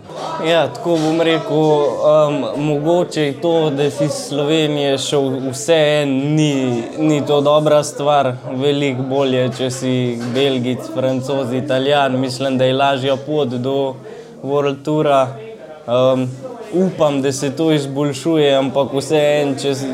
Ja, 0.45 0.65
tako 0.73 0.97
bom 1.01 1.21
rekel, 1.23 1.57
um, 1.57 2.37
mogoče 2.67 3.27
je 3.27 3.33
to, 3.41 3.53
da 3.73 3.89
si 3.91 4.05
iz 4.09 4.19
Slovenije 4.27 4.97
šel 5.01 5.29
vse 5.49 5.79
en, 6.03 6.13
ni, 6.35 6.51
ni 6.97 7.21
to 7.27 7.39
dobra 7.41 7.81
stvar, 7.87 8.33
veliko 8.61 9.07
bolje, 9.09 9.47
če 9.57 9.71
si 9.71 9.95
Belgic, 10.35 10.85
Francoz, 10.93 11.53
Italijan, 11.53 12.19
mislim, 12.19 12.57
da 12.57 12.69
je 12.69 12.77
lažja 12.77 13.17
pot 13.25 13.57
do 13.63 13.95
World 14.43 14.83
Toura. 14.83 15.27
Um, 15.83 16.29
upam, 16.73 17.21
da 17.21 17.31
se 17.31 17.51
to 17.55 17.71
izboljšuje, 17.71 18.53
ampak 18.55 18.93
vse 18.95 19.19
en, 19.41 19.57
če 19.59 19.75
si 19.75 19.89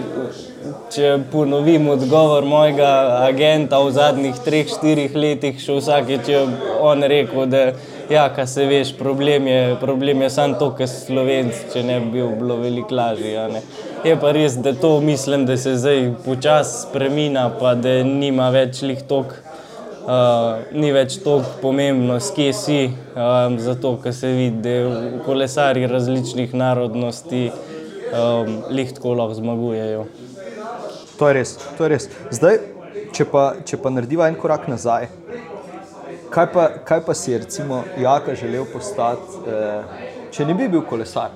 če 0.89 1.11
ponovim 1.31 1.87
odgovor 1.93 2.45
mojega 2.45 2.89
agenta 3.27 3.79
v 3.83 3.91
zadnjih 3.93 4.37
treh, 4.45 4.67
štirih 4.69 5.15
letih, 5.15 5.59
še 5.61 5.77
vsakeč 5.77 6.29
je 6.31 6.41
on 6.81 7.03
rekel, 7.05 7.45
da 7.49 7.63
ja, 8.09 8.25
se 8.45 8.65
veš, 8.65 8.95
problem 8.97 9.47
je, 9.47 9.75
problem 9.81 10.21
je 10.25 10.29
samo 10.33 10.57
to, 10.59 10.71
ker 10.77 10.89
slovenc, 10.89 11.65
če 11.73 11.83
ne 11.85 11.99
bi 12.01 12.17
bil, 12.17 12.31
bilo 12.39 12.57
veliko 12.61 12.95
lažje. 12.95 13.61
Je 14.05 14.15
pa 14.19 14.31
res, 14.33 14.57
da 14.57 14.73
to 14.73 14.97
mislim, 15.03 15.45
da 15.45 15.57
se 15.57 15.75
zdaj 15.77 16.13
počasi 16.25 16.87
spremina, 16.87 17.49
pa 17.59 17.75
da 17.75 17.99
nima 18.03 18.49
več 18.55 18.81
lih 18.81 19.03
tok. 19.09 19.37
Uh, 20.09 20.63
ni 20.73 20.89
več 20.89 21.19
tako 21.21 21.43
pomembno, 21.61 22.15
kje 22.33 22.53
si, 22.57 22.77
um, 23.13 23.59
zato 23.61 23.91
ker 24.01 24.15
se 24.15 24.31
vidi, 24.33 24.63
da 24.63 25.19
kolesari 25.21 25.85
različnih 25.91 26.55
narodnosti 26.57 27.43
um, 27.51 28.57
lahko 28.71 29.37
zmagujejo. 29.37 30.07
To 31.19 31.27
je 31.27 31.33
res. 31.33 31.57
To 31.77 31.83
je 31.83 31.89
res. 31.91 32.07
Zdaj, 32.31 32.59
če 33.15 33.25
pa, 33.27 33.49
če 33.67 33.79
pa 33.81 33.91
narediva 33.91 34.29
en 34.31 34.37
korak 34.39 34.69
nazaj, 34.71 35.09
kaj 36.31 36.47
pa, 36.53 36.67
kaj 36.87 37.01
pa 37.03 37.15
si 37.17 37.35
recimo 37.37 37.83
Jaka 37.99 38.35
želel 38.39 38.63
postati, 38.71 39.43
eh, 39.49 40.07
če 40.31 40.47
ne 40.47 40.55
bi 40.55 40.69
bil 40.71 40.85
kolesar? 40.87 41.35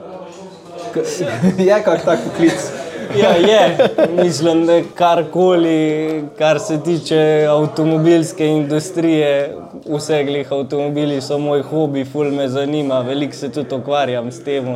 K 0.93 1.03
je 1.67 1.81
kak 1.83 2.05
tak 2.05 2.23
poklic? 2.23 2.71
Ja, 3.17 3.33
je. 3.35 3.89
Mislim, 4.23 4.63
da 4.65 4.79
karkoli, 4.95 6.23
kar 6.37 6.59
se 6.59 6.79
tiče 6.81 7.19
avtomobilske 7.49 8.47
industrije, 8.47 9.57
vse 9.85 10.23
glih 10.23 10.51
avtomobili 10.51 11.19
so 11.21 11.37
moj 11.37 11.61
hobi, 11.67 12.05
ful 12.05 12.31
me 12.31 12.47
zanima, 12.49 13.01
veliko 13.01 13.35
se 13.35 13.51
tudi 13.51 13.75
ukvarjam 13.75 14.31
s 14.31 14.43
tem 14.43 14.67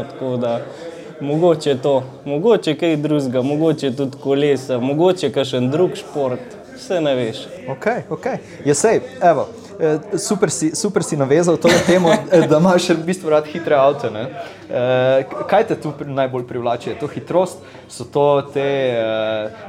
mogoče 1.22 1.78
to, 1.84 2.04
mogoče 2.26 2.76
kaj 2.76 2.96
drugega, 2.96 3.42
mogoče 3.42 3.92
tudi 3.96 4.18
kolesa, 4.24 4.80
mogoče 4.80 5.32
kakšen 5.32 5.72
drug 5.72 5.96
šport, 5.96 6.58
vse 6.76 7.02
ne 7.02 7.16
veš. 7.16 7.46
Ok, 7.70 7.88
ok. 8.10 8.26
Je 8.66 8.76
sej, 8.76 9.02
evo. 9.22 9.48
Eh, 9.80 10.18
super 10.18 10.50
si, 10.50 10.76
super 10.76 11.04
si 11.04 11.18
navezal 11.18 11.58
to 11.58 11.70
temo, 11.86 12.10
eh, 12.32 12.48
da 12.50 12.58
imaš 12.58 12.90
v 12.90 13.04
bistvu 13.06 13.30
rad 13.30 13.46
hitre 13.46 13.76
avto. 13.76 14.10
E, 14.10 15.26
kaj 15.50 15.68
te 15.68 15.76
tu 15.82 15.94
najbolj 16.06 16.48
privlači? 16.48 16.90
Je 16.90 16.96
to 17.00 17.08
hitrost, 17.08 17.62
so 17.88 18.04
to 18.04 18.42
te 18.54 18.98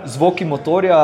zvoki 0.05 0.45
motorja, 0.45 0.99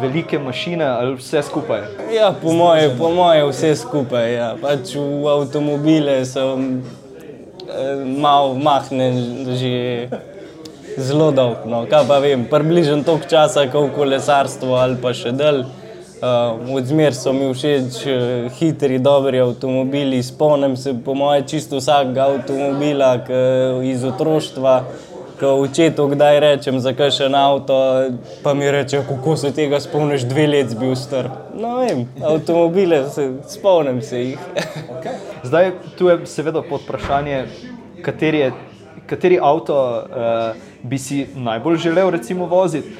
velike 0.00 0.38
mašine 0.38 0.84
ali 0.84 1.14
vse 1.16 1.42
skupaj? 1.42 1.80
Ja, 2.12 2.34
po 2.42 2.52
moje, 2.52 2.90
po 2.98 3.10
moje 3.14 3.46
vse 3.46 3.76
skupaj. 3.76 4.32
Ja. 4.34 4.50
Pač 4.62 4.94
v 4.98 5.30
avtomobile 5.30 6.24
sem 6.26 6.82
malo 8.18 8.54
mahne 8.54 9.12
že 9.58 10.08
zelo 10.96 11.30
dolgo. 11.30 11.66
No. 11.66 11.84
Kaj 11.90 12.06
pa 12.08 12.18
vem, 12.18 12.46
približno 12.48 13.02
toliko 13.04 13.28
časa, 13.28 13.66
kot 13.72 13.90
v 13.90 13.96
kolesarstvu 13.96 14.76
ali 14.76 15.00
pa 15.00 15.12
še 15.16 15.34
del. 15.36 15.64
Uh, 16.16 16.72
Odzmer 16.72 17.12
so 17.12 17.34
mi 17.36 17.50
všeč 17.52 17.96
uh, 18.08 18.46
hitri, 18.56 18.96
dobri 18.98 19.42
avtomobili. 19.44 20.22
Spomnim 20.24 20.76
se, 20.80 20.94
po 21.04 21.12
mojem, 21.14 21.44
čisto 21.44 21.76
vsakega 21.76 22.30
avtomobila 22.32 23.10
iz 23.84 24.04
otroštva. 24.04 24.78
Ko 25.40 25.50
očetu 25.60 26.06
kdaj 26.08 26.40
rečem 26.40 26.78
za 26.80 26.92
kakšen 26.96 27.34
avto, 27.34 27.76
pa 28.42 28.54
mi 28.54 28.70
reče, 28.70 29.02
kako 29.08 29.36
se 29.36 29.50
tega 29.52 29.80
spomniš, 29.80 30.22
dve 30.24 30.46
leti 30.46 30.76
bil 30.80 30.94
star. 30.96 31.28
No, 31.54 31.76
vem, 31.78 32.06
avtomobile, 32.24 33.02
se, 33.10 33.28
spomnim 33.48 34.02
se 34.02 34.20
jih. 34.20 34.38
Zdaj, 35.48 35.72
tu 35.98 36.08
je 36.08 36.26
seveda 36.26 36.62
pod 36.62 36.80
vprašanje, 36.86 37.44
kateri, 38.02 38.38
je, 38.38 38.52
kateri 39.06 39.38
avto 39.42 39.76
uh, 39.76 40.56
bi 40.82 40.98
si 40.98 41.26
najbolj 41.34 41.76
želel 41.76 42.10
recimo 42.10 42.46
voziti, 42.46 42.96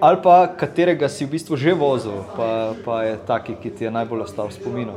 ali 0.00 0.18
pa 0.22 0.46
katerega 0.46 1.08
si 1.08 1.24
v 1.24 1.34
bistvu 1.34 1.56
že 1.56 1.74
vozil, 1.74 2.22
pa, 2.36 2.74
pa 2.84 3.02
je 3.02 3.16
taki, 3.26 3.54
ki 3.58 3.70
ti 3.70 3.84
je 3.84 3.90
najbolj 3.90 4.28
ostal 4.28 4.48
v 4.48 4.54
spominu. 4.54 4.94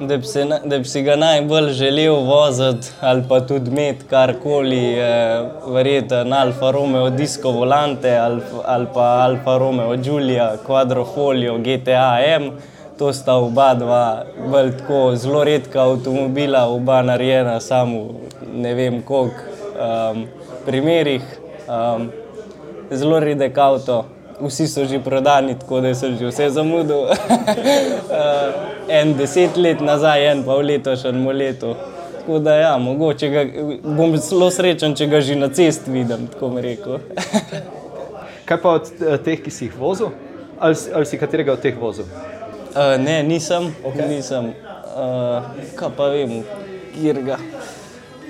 Da 0.00 0.16
bi, 0.18 0.26
se, 0.26 0.42
da 0.44 0.78
bi 0.78 0.88
si 0.90 1.02
ga 1.06 1.14
najbolj 1.16 1.70
želel 1.78 2.24
voziti 2.26 2.90
ali 3.00 3.22
pa 3.28 3.40
tudi 3.40 3.70
imeti 3.70 4.08
karkoli, 4.10 4.98
eh, 4.98 5.44
verjeten 5.70 6.32
Alfa 6.32 6.70
Romeo 6.70 7.10
Disco 7.10 7.50
Volante 7.50 8.16
ali, 8.18 8.42
ali 8.64 8.86
pa 8.94 9.06
Alfa 9.24 9.58
Romeo 9.58 9.96
Giulia 9.96 10.56
Quadrofolio 10.66 11.58
GTA 11.58 12.18
M. 12.38 12.50
To 12.98 13.12
sta 13.12 13.34
oba 13.34 13.74
dva 13.74 14.24
bolj 14.50 14.76
tako 14.78 15.16
zelo 15.18 15.44
redka 15.44 15.82
avtomobila, 15.82 16.68
oba 16.70 17.02
narejena 17.02 17.60
samo 17.60 18.20
ne 18.54 18.74
vem 18.74 19.02
koliko 19.02 19.42
um, 19.74 20.26
primerih. 20.66 21.22
Um, 21.66 22.10
zelo 22.90 23.20
redek 23.20 23.58
avto, 23.58 24.04
vsi 24.40 24.68
so 24.68 24.84
že 24.84 25.00
prodani, 25.00 25.58
tako 25.58 25.80
da 25.80 25.94
sem 25.94 26.18
že 26.18 26.26
vse 26.26 26.50
zamudil. 26.50 26.96
uh, 26.96 27.10
en 29.00 29.14
deset 29.16 29.56
let 29.56 29.80
nazaj, 29.80 30.32
en 30.32 30.44
pa 30.44 30.56
v 30.56 30.62
letošnjem 30.62 31.28
letu. 31.28 31.74
Tako 32.18 32.38
da, 32.38 32.54
ja, 32.54 32.78
mogoče 32.78 33.28
ga, 33.28 33.44
bom 33.82 34.16
zelo 34.16 34.50
srečen, 34.50 34.94
če 34.96 35.06
ga 35.06 35.20
že 35.20 35.36
na 35.36 35.48
cesti 35.52 35.90
vidim, 35.90 36.26
tako 36.32 36.48
mi 36.48 36.62
rekel. 36.64 36.98
Kaj 38.48 38.60
pa 38.60 38.70
od 38.78 38.88
eh, 39.00 39.18
teh, 39.24 39.40
ki 39.40 39.50
si 39.50 39.68
jih 39.68 39.76
vozil, 39.78 40.12
ali, 40.58 40.76
ali 40.94 41.06
si 41.06 41.18
katerega 41.20 41.52
od 41.52 41.60
teh 41.60 41.76
vozil? 41.80 42.08
Uh, 42.74 42.96
ne, 43.00 43.22
nisem, 43.22 43.70
okay. 43.84 44.08
nisem. 44.08 44.52
Uh, 44.94 45.46
kaj 45.78 45.90
pa 45.96 46.08
vem, 46.10 46.42
kjer 46.94 47.20
ga. 47.26 47.38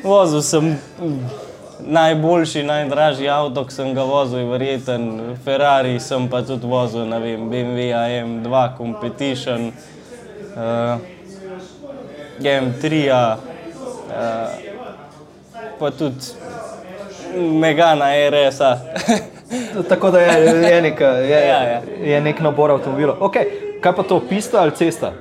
Vozil 0.04 0.42
sem 0.44 0.68
mm, 0.74 1.43
najboljši, 1.80 2.62
najdražji 2.62 3.28
avto, 3.28 3.64
ki 3.66 3.74
sem 3.74 3.94
ga 3.94 4.02
vozil, 4.02 4.38
je 4.38 4.44
verjeten 4.50 5.36
Ferrari, 5.44 6.00
sem 6.00 6.28
pa 6.28 6.42
tudi 6.42 6.66
vozil, 6.66 7.06
ne 7.08 7.18
vem, 7.20 7.48
BMW 7.50 7.90
AM2 7.98 8.76
Competition, 8.76 9.72
uh, 10.54 10.98
M3, 12.40 13.10
uh, 13.10 13.38
pa 15.78 15.90
tudi 15.90 16.34
Megana 17.34 18.12
RS-a. 18.30 18.78
Tako 19.88 20.10
da 20.10 20.20
je, 20.20 20.46
je, 20.46 20.82
nek, 20.82 21.00
je, 21.30 21.46
Ja, 21.48 21.62
ja. 21.62 21.82
je 22.04 22.20
nek 22.20 22.40
nabor 22.40 22.70
avtomobilov. 22.70 23.16
Okay. 23.20 23.64
Kaj 23.80 23.92
pa 23.96 24.02
to, 24.02 24.20
pista 24.28 24.62
ali 24.62 24.70
cesta? 24.70 25.12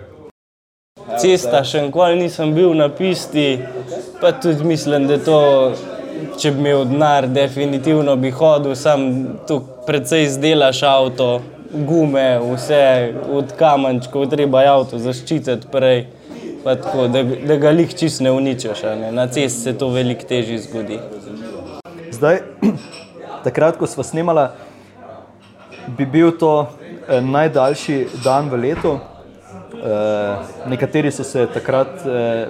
Cesta, 1.20 1.64
še 1.68 1.82
nikoli 1.84 2.16
nisem 2.22 2.54
bil 2.56 2.72
na 2.78 2.88
pisti, 2.90 3.60
pa 4.22 4.32
tudi 4.32 4.64
mislim, 4.64 5.08
da 5.08 5.18
to, 5.20 5.40
če 6.40 6.52
bi 6.52 6.60
imel 6.60 6.86
denar, 6.90 7.28
definitivno 7.28 8.16
bi 8.16 8.32
hodil, 8.32 8.76
sam 8.76 9.06
tu 9.48 9.62
precej 9.88 10.28
izdelaš 10.28 10.84
avto, 10.88 11.30
gume, 11.74 12.40
vse 12.40 13.14
od 13.34 13.54
kamenčkov, 13.58 14.28
treba 14.30 14.62
je 14.62 14.70
avto 14.70 15.00
zaščititi 15.02 15.72
prej, 15.72 16.06
tako, 16.64 17.08
da, 17.12 17.24
da 17.24 17.58
ga 17.60 17.72
lih 17.76 17.96
čist 17.96 18.22
ne 18.22 18.32
uničiš, 18.32 18.84
ne. 19.00 19.12
na 19.12 19.28
cesti 19.28 19.70
se 19.70 19.78
to 19.78 19.90
veliko 19.94 20.28
težje 20.30 20.60
zgodi. 20.68 21.00
Zdaj, 22.12 22.44
takrat, 23.48 23.78
ko 23.78 23.90
smo 23.90 24.04
snemali, 24.04 24.48
bi 25.98 26.06
bil 26.06 26.32
to 26.40 26.54
eh, 27.08 27.22
najdaljši 27.22 27.98
dan 28.24 28.50
v 28.50 28.62
letu. 28.68 29.00
Eh, 29.74 30.36
nekateri 30.70 31.12
so 31.12 31.24
se 31.24 31.48
takrat 31.54 32.06
eh, 32.06 32.48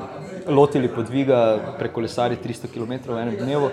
lotili 0.47 0.88
podviga 0.88 1.59
preko 1.79 2.01
lesari 2.01 2.38
300 2.43 2.67
km 2.73 3.13
v 3.13 3.17
enem 3.21 3.35
dnevu. 3.39 3.69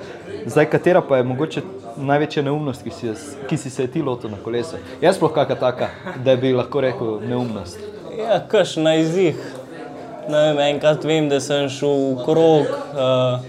Zdaj, 0.47 0.67
katera 0.71 1.00
pa 1.00 1.17
je 1.17 1.25
mogoče 1.25 1.62
največja 1.97 2.43
neumnost, 2.43 2.83
ki 2.83 2.91
si, 2.91 3.15
ki 3.49 3.57
si 3.57 3.71
se 3.71 3.83
je 3.83 3.91
ti 3.91 4.03
lotil 4.03 4.31
na 4.31 4.39
kolesu? 4.45 4.79
Jaz 5.03 5.17
sploh 5.17 5.33
kakšna 5.35 5.57
taka, 5.61 5.89
da 6.25 6.37
bi 6.37 6.53
lahko 6.53 6.81
rekel 6.81 7.21
neumnost. 7.27 7.79
Ja, 8.19 8.41
kaš 8.49 8.77
na 8.77 8.95
izih. 9.00 9.39
Ne 10.31 10.41
vem, 10.47 10.59
enkrat 10.75 11.05
vem, 11.05 11.29
da 11.29 11.41
sem 11.41 11.69
šel 11.73 12.15
v 12.15 12.25
krog, 12.25 12.69
uh, 12.95 13.41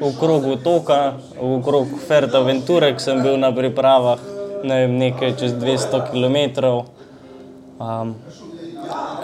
v 0.00 0.12
krog 0.20 0.46
otoka, 0.54 1.00
v 1.36 1.58
krog 1.64 1.96
Fertaventure, 2.06 2.92
ki 2.96 3.04
sem 3.04 3.20
bil 3.22 3.36
na 3.40 3.52
pripravah, 3.52 4.22
ne 4.64 4.84
vem, 4.84 4.96
nekaj 5.02 5.36
čez 5.42 5.56
200 5.58 6.06
km. 6.08 6.38
Um, 7.82 8.14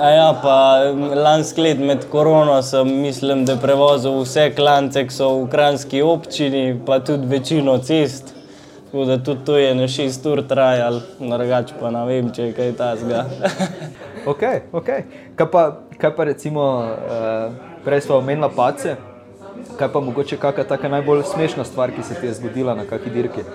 a 0.00 0.10
ja, 0.10 0.40
pa 0.42 0.56
lansko 1.14 1.62
let 1.62 1.78
med 1.78 2.06
korono 2.10 2.62
sem, 2.62 2.88
mislim, 3.02 3.44
da 3.44 3.56
prevozil 3.56 4.20
vse 4.22 4.50
klance, 4.56 5.04
ki 5.06 5.14
so 5.14 5.30
v 5.42 5.46
kranski 5.50 6.02
občini, 6.02 6.80
pa 6.86 7.00
tudi 7.04 7.26
večino 7.26 7.78
cest. 7.78 8.34
Tako 8.88 9.04
da 9.04 9.18
tudi 9.18 9.44
to 9.44 9.56
je 9.58 9.74
na 9.74 9.88
6 9.88 10.28
ur 10.32 10.42
trajalo, 10.48 11.00
drugače 11.20 11.74
pa 11.80 11.90
ne 11.90 12.06
vem, 12.06 12.30
če 12.32 12.46
je 12.48 12.52
kaj 12.56 12.72
tasga. 12.76 13.24
Ok, 14.28 14.42
ok. 14.72 14.88
Kaj 15.38 15.46
pa, 15.52 15.62
kaj 15.96 16.10
pa 16.16 16.24
recimo, 16.24 16.62
uh, 16.84 17.52
prej 17.84 18.02
smo 18.04 18.18
omenili 18.18 18.50
pace, 18.56 18.96
kaj 19.78 19.88
pa 19.92 20.00
mogoče 20.04 20.36
kakšna 20.36 20.64
taka 20.68 20.88
najbolj 20.88 21.22
smešna 21.30 21.64
stvar, 21.64 21.94
ki 21.96 22.02
se 22.02 22.18
ti 22.20 22.26
je 22.26 22.34
zgodila 22.36 22.74
na 22.74 22.84
kakšni 22.84 23.12
dirki? 23.14 23.46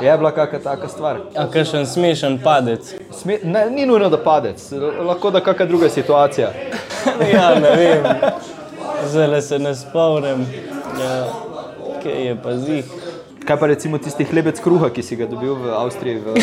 Je 0.00 0.16
bila 0.18 0.30
kakšna 0.30 0.58
taka 0.58 0.88
stvar? 0.88 1.16
A 1.36 1.46
kakšen 1.46 1.86
smešen 1.86 2.38
padec. 2.44 2.94
Sme, 3.12 3.38
ne, 3.44 3.70
ni 3.70 3.86
nujno, 3.86 4.08
da 4.08 4.16
padec, 4.16 4.72
lahko 5.06 5.30
da 5.30 5.40
kakšna 5.40 5.66
druga 5.66 5.88
situacija. 5.88 6.52
ja, 7.34 7.54
ne 7.60 7.70
vem. 7.76 8.04
Zdaj 9.06 9.42
se 9.42 9.58
ne 9.58 9.74
spomnim, 9.74 10.46
ja, 11.00 11.24
kaj 12.02 12.26
je 12.26 12.36
pa 12.42 12.56
zih. 12.56 12.84
Kaj 13.44 13.56
pa 13.56 13.66
recimo 13.66 13.98
tisti 13.98 14.24
hlebec 14.24 14.60
kruha, 14.60 14.90
ki 14.94 15.02
si 15.02 15.16
ga 15.16 15.26
dobil 15.26 15.54
v 15.54 15.72
Avstriji, 15.74 16.20
v 16.20 16.34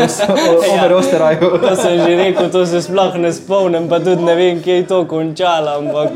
Omerosteraju? 0.74 1.50
To 1.62 1.74
sem 1.76 2.00
že 2.00 2.16
rekel, 2.16 2.50
to 2.50 2.66
se 2.66 2.82
sploh 2.82 3.16
ne 3.16 3.32
spomnim, 3.32 3.88
pa 3.88 4.00
tudi 4.00 4.24
ne 4.24 4.34
vem, 4.34 4.62
kje 4.62 4.80
je 4.80 4.86
to 4.86 5.04
končalo, 5.08 5.78
ampak 5.78 6.10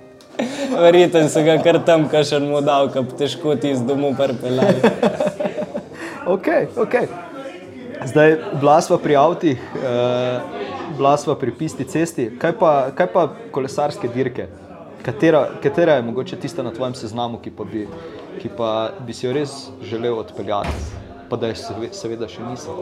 verjetno 0.82 1.28
se 1.28 1.42
ga 1.42 1.58
kar 1.62 1.78
tam 1.86 2.08
kašen 2.08 2.50
mu 2.50 2.60
dal, 2.60 2.90
ki 2.92 3.06
težko 3.18 3.54
ti 3.56 3.70
iz 3.70 3.82
domu 3.86 4.14
pripeljali. 4.18 4.82
Ok, 6.26 6.46
ok. 6.76 6.94
Zdaj, 8.04 8.30
bila 8.54 8.80
sva 8.80 8.98
pri 8.98 9.16
avtih, 9.16 9.58
eh, 9.76 10.40
bila 10.96 11.16
sva 11.16 11.34
pri 11.34 11.50
pisti 11.52 11.84
cesti. 11.84 12.30
Kaj 12.38 12.52
pa, 12.52 12.90
kaj 12.90 13.06
pa 13.06 13.22
kolesarske 13.50 14.08
dirke? 14.08 14.46
Katera, 15.02 15.48
katera 15.62 15.92
je 15.92 16.02
mogoče 16.02 16.36
tista 16.36 16.62
na 16.62 16.70
tvojem 16.70 16.94
seznamu, 16.94 17.38
ki 17.38 17.50
pa 17.50 17.64
bi, 17.64 17.86
ki 18.38 18.48
pa 18.48 18.70
bi 19.00 19.12
si 19.12 19.26
jo 19.26 19.32
res 19.32 19.50
želel 19.82 20.18
odpeljati, 20.18 20.68
pa 21.28 21.36
da 21.36 21.46
je 21.46 21.54
seve- 21.54 21.92
seveda 21.92 22.28
še 22.28 22.42
nisem? 22.42 22.74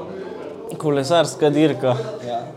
Kolesarska 0.79 1.51
dirka. 1.51 1.97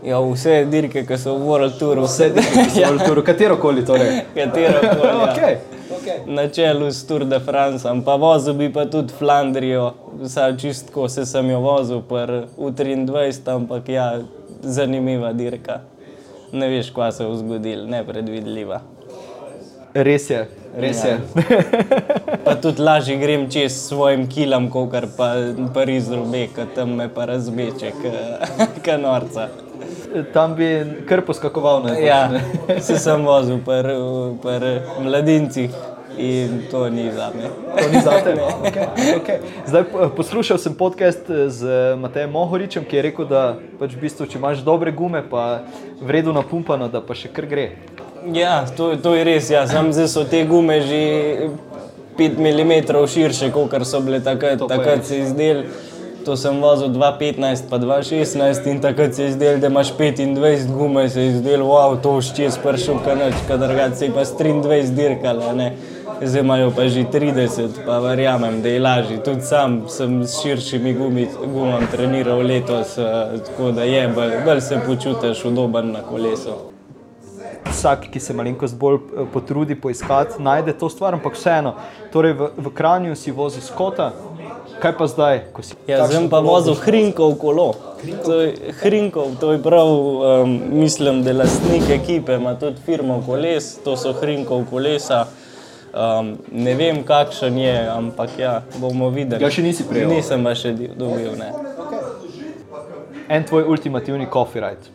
Ja, 0.04 0.20
vse 0.22 0.64
dirke, 0.64 1.06
ki 1.06 1.16
so 1.18 1.34
v 1.34 1.40
World 1.42 1.78
Touru, 1.78 2.02
vse 2.02 2.32
Ja. 2.76 2.90
Katero 3.24 3.56
koli 3.56 3.84
torej. 3.84 4.20
katero 4.34 4.80
koli. 4.80 5.08
ja. 5.08 5.32
Okay. 5.32 5.56
Na 6.26 6.48
čelu 6.48 6.90
s 6.90 7.06
Tour 7.06 7.24
de 7.24 7.40
France, 7.40 7.88
pa 8.04 8.16
vozil 8.16 8.54
bi 8.54 8.72
pa 8.72 8.86
tudi 8.86 9.12
Flandrijo, 9.18 9.92
vsaj 10.22 10.56
čistko 10.56 11.08
se 11.08 11.26
sem 11.26 11.50
jo 11.50 11.60
vozil 11.60 12.00
pr, 12.08 12.32
v 12.56 12.70
23, 12.72 13.52
ampak 13.52 13.88
ja, 13.88 14.06
zanimiva 14.62 15.32
dirka. 15.32 15.80
Ne 16.52 16.68
veš, 16.68 16.90
kva 16.94 17.10
se 17.12 17.26
bo 17.26 17.36
zgodil, 17.36 17.84
nepredvidljiva. 17.90 18.80
Res 19.94 20.30
je, 20.30 20.40
res 20.80 21.04
je. 21.04 21.18
Pa 22.44 22.54
tudi 22.56 22.82
lažje 22.82 23.16
grem 23.16 23.46
čez 23.50 23.76
svojim 23.76 24.26
kilom, 24.28 24.70
kot 24.70 24.94
pa 25.16 25.34
Pariz 25.74 26.08
Rubek, 26.12 26.56
tam 26.74 26.96
me 26.96 27.08
pa 27.08 27.28
razbeče, 27.30 27.92
ka 28.84 28.96
norca. 28.96 29.48
Tam 30.32 30.54
bi 30.54 30.70
kar 31.08 31.22
poskakoval 31.26 31.82
na 31.84 31.98
Ja, 31.98 32.20
se 32.80 32.98
sem 32.98 33.24
vozil 33.26 33.58
pr 33.66 34.70
mladincih 35.02 35.93
in 36.18 36.62
to 36.70 36.88
ni 36.90 37.10
za 37.12 37.30
me. 37.34 37.48
To 37.82 37.88
ni 37.92 38.00
zate. 38.00 38.34
Okay, 38.64 38.86
okay. 39.16 39.38
Zdaj, 39.66 39.84
po- 39.84 40.08
poslušal 40.16 40.58
sem 40.58 40.74
podcast 40.74 41.26
z 41.28 41.60
Matejem 42.00 42.30
Mohoričem, 42.30 42.84
ki 42.84 42.96
je 42.96 43.02
rekel, 43.02 43.26
da 43.28 43.56
pač 43.78 43.94
v 43.94 44.00
bistvu, 44.06 44.26
če 44.26 44.38
imaš 44.38 44.64
dobre 44.64 44.92
gume, 44.92 45.22
pa 45.30 45.62
vredno 46.00 46.32
napumpano, 46.32 46.88
da 46.88 47.00
pa 47.00 47.14
še 47.14 47.28
kar 47.28 47.46
gre. 47.46 47.70
Ja, 48.32 48.64
to, 48.76 48.96
to 48.96 49.14
je 49.14 49.24
res. 49.24 49.50
Ja. 49.50 49.66
Sam 49.68 49.92
zdaj 49.92 50.08
so 50.08 50.24
te 50.24 50.44
gume 50.48 50.80
že 50.80 51.00
5 52.16 52.38
mm 52.38 52.72
širše, 53.06 53.50
kot 53.52 53.74
so 53.84 54.00
bile 54.00 54.20
takrat. 54.24 54.62
Takrat 54.68 55.04
se 55.04 55.18
je 55.18 55.26
zdel, 55.26 55.64
to 56.24 56.36
sem 56.36 56.60
vozil 56.60 56.88
2,15 56.88 57.68
pa 57.68 57.76
2,16 57.78 58.70
in 58.70 58.80
takrat 58.80 59.14
se 59.14 59.22
je 59.22 59.32
zdel, 59.32 59.58
da 59.60 59.66
imaš 59.66 59.92
25 59.98 60.72
gume, 60.72 61.08
se 61.08 61.20
je 61.20 61.36
zdel, 61.38 61.60
wow, 61.60 62.00
to 62.00 62.16
už 62.16 62.32
čez 62.32 62.56
pršel 62.58 62.98
kanač, 63.04 63.34
kadar 63.48 63.74
ga 63.74 63.90
se 63.94 64.08
je 64.08 64.12
pa 64.14 64.24
s 64.24 64.32
23 64.32 64.94
dirkala. 64.94 65.52
ne. 65.52 65.76
Zdaj 66.26 66.40
imajo 66.40 66.70
pa 66.76 66.88
že 66.88 67.04
30, 67.04 67.68
pa 67.86 67.98
verjamem, 67.98 68.62
da 68.62 68.68
je 68.68 68.80
lažje. 68.80 69.22
Tudi 69.24 69.42
sam 69.42 69.88
sem 69.88 70.22
s 70.26 70.42
širšimi 70.42 70.94
gumi, 70.94 71.28
gumami 71.54 71.86
treniral 71.90 72.38
letos, 72.38 72.98
uh, 72.98 73.40
tako 73.46 73.70
da 73.72 73.82
je, 73.82 74.08
bolj, 74.08 74.30
bolj 74.44 74.60
se 74.60 74.80
počutiš 74.86 75.44
udoben 75.44 75.92
na 75.92 76.02
kolesu. 76.02 76.54
Vsak, 77.70 78.08
ki 78.12 78.20
se 78.20 78.34
malenkost 78.34 78.76
bolj 78.76 78.94
eh, 78.94 79.24
potrudi 79.32 79.74
poiskati, 79.74 80.42
najde 80.42 80.72
to 80.78 80.88
stvar, 80.88 81.14
ampak 81.14 81.34
vseeno. 81.34 81.74
Torej, 82.12 82.32
v, 82.32 82.48
v 82.56 82.72
Kranju 82.74 83.16
si 83.16 83.32
vozil 83.32 83.64
skota, 83.64 84.12
kaj 84.82 84.92
pa 84.98 85.06
zdaj, 85.06 85.40
si 85.62 85.74
Ja, 85.88 86.04
zdaj 86.06 86.28
pa 86.30 86.40
vozil 86.44 86.74
Hrinkov 86.74 87.38
kolo. 87.40 87.72
To 88.24 88.40
je, 88.40 88.74
Hrinkov, 88.82 89.36
to 89.40 89.52
je 89.52 89.62
prav, 89.62 89.88
um, 89.88 90.60
mislim, 90.70 91.22
da 91.24 91.32
lastnik 91.32 91.88
ekipe 91.90 92.36
ima 92.36 92.54
tudi 92.54 92.76
firmo 92.84 93.22
koles, 93.26 93.78
to 93.84 93.96
so 93.96 94.12
Hrinkov 94.12 94.68
kolesa. 94.70 95.24
Um, 95.94 96.38
ne 96.50 96.74
vem, 96.74 97.04
kakšen 97.06 97.58
je, 97.58 97.88
ampak 97.90 98.30
ja, 98.38 98.62
bomo 98.82 99.12
videli. 99.14 99.38
Ga 99.38 99.46
še 99.46 99.62
nisi 99.62 99.84
prejel? 99.86 100.10
Nisem 100.10 100.42
pa 100.42 100.50
še 100.58 100.72
dobil. 100.74 101.36
Ne. 101.38 101.52
En 103.30 103.44
tvoj 103.46 103.68
ultimativni 103.70 104.26
coffee 104.26 104.58
ride. 104.64 104.90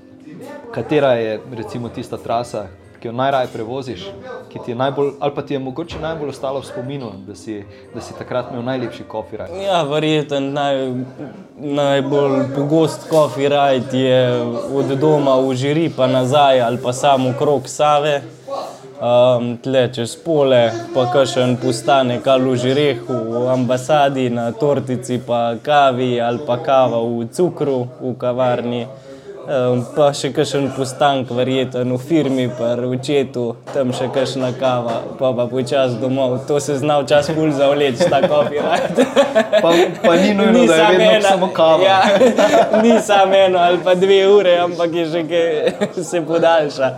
Katera 0.76 1.14
je 1.16 1.38
recimo 1.56 1.88
tista 1.90 2.20
trasa, 2.20 2.66
ki 3.00 3.08
jo 3.08 3.14
najraje 3.16 3.48
prevoziš, 3.54 4.04
ki 4.52 4.60
ti 4.66 4.74
je 4.74 4.76
najbolj, 4.76 5.14
ali 5.24 5.36
pa 5.36 5.42
ti 5.42 5.56
je 5.56 5.62
mogoče 5.64 6.02
najbolj 6.04 6.34
ostala 6.34 6.60
v 6.60 6.68
spominu, 6.68 7.14
da 7.28 7.36
si, 7.36 7.62
da 7.94 8.04
si 8.04 8.18
takrat 8.18 8.52
imel 8.52 8.66
najlepši 8.68 9.06
coffee 9.12 9.40
ride? 9.40 9.62
Ja, 9.64 9.80
verjeten 9.88 10.52
naj, 10.52 10.82
najbolj 11.80 12.44
pogost 12.58 13.08
coffee 13.08 13.48
ride 13.48 14.04
je 14.04 14.20
od 14.76 14.92
doma 15.00 15.38
v 15.40 15.56
Žiri 15.56 15.88
pa 15.96 16.12
nazaj 16.12 16.60
ali 16.68 16.84
pa 16.84 16.94
samo 16.94 17.32
krok 17.40 17.72
Save. 17.72 18.20
Um, 19.00 19.54
tle 19.64 19.86
čez 19.96 20.18
pole, 20.20 20.72
pa 20.92 21.06
kakšen 21.08 21.54
postanek 21.62 22.26
ali 22.28 22.50
v 22.52 22.56
Žirehu, 22.60 23.20
v 23.32 23.46
ambasadi, 23.48 24.26
na 24.30 24.52
tortici, 24.52 25.22
pa 25.24 25.56
kavi 25.56 26.20
ali 26.20 26.44
pa 26.44 26.58
kava 26.60 27.00
v 27.00 27.30
cukru, 27.32 27.88
v 28.04 28.12
kavarni. 28.20 28.82
Um, 29.48 29.86
pa 29.96 30.10
še 30.12 30.34
kakšen 30.36 30.68
postanek, 30.76 31.32
verjeten 31.32 31.96
v 31.96 31.98
firmi, 31.98 32.50
pa 32.52 32.76
v 32.76 32.90
očetu, 33.00 33.56
tam 33.72 33.96
še 33.96 34.10
kakšna 34.12 34.52
kava, 34.60 34.98
pa 35.16 35.32
pa 35.32 35.46
počasi 35.48 35.96
domov. 36.04 36.36
To 36.52 36.60
se 36.60 36.76
zna 36.78 37.00
včasih 37.00 37.40
bolj 37.40 37.56
zavleči, 37.56 38.04
ta 38.04 38.20
ride. 38.20 38.60
Pa, 39.64 39.72
pa 40.04 40.14
ni 40.20 40.34
nujno, 40.36 40.66
da 40.68 40.76
je 40.76 40.88
vedno 40.92 41.12
ena- 41.16 41.30
samo 41.30 41.48
kava. 41.56 41.84
Ja, 41.88 42.04
ni 42.84 43.00
samo 43.00 43.36
eno 43.36 43.64
ali 43.64 43.80
pa 43.84 43.96
dve 43.96 44.28
ure, 44.28 44.58
ampak 44.60 44.92
je 44.94 45.06
že 45.06 45.24
kaj 45.24 46.04
se 46.04 46.22
podaljša. 46.22 46.92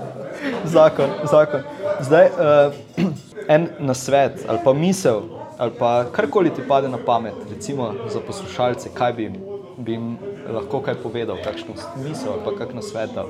Zakon, 0.65 1.09
zakon. 1.29 1.61
Zdaj, 2.01 2.27
uh, 2.27 2.73
en 3.55 3.67
nasvet 3.79 4.45
ali 4.47 4.59
pa 4.63 4.73
misel, 4.73 5.21
ali 5.57 5.71
pa 5.79 6.05
karkoli 6.11 6.49
ti 6.49 6.61
pade 6.67 6.89
na 6.89 6.97
pamet, 7.05 7.33
recimo 7.49 7.93
za 8.09 8.19
poslušalce, 8.19 8.89
kaj 8.93 9.13
bi 9.13 9.23
jim, 9.23 9.35
bi 9.77 9.91
jim 9.91 10.17
lahko 10.53 10.81
kaj 10.81 10.95
povedal, 11.03 11.37
kakšno 11.43 11.73
misel 12.03 12.33
ali 12.33 12.41
pa 12.45 12.55
kak 12.57 12.73
nasvet. 12.73 13.09
dal? 13.15 13.29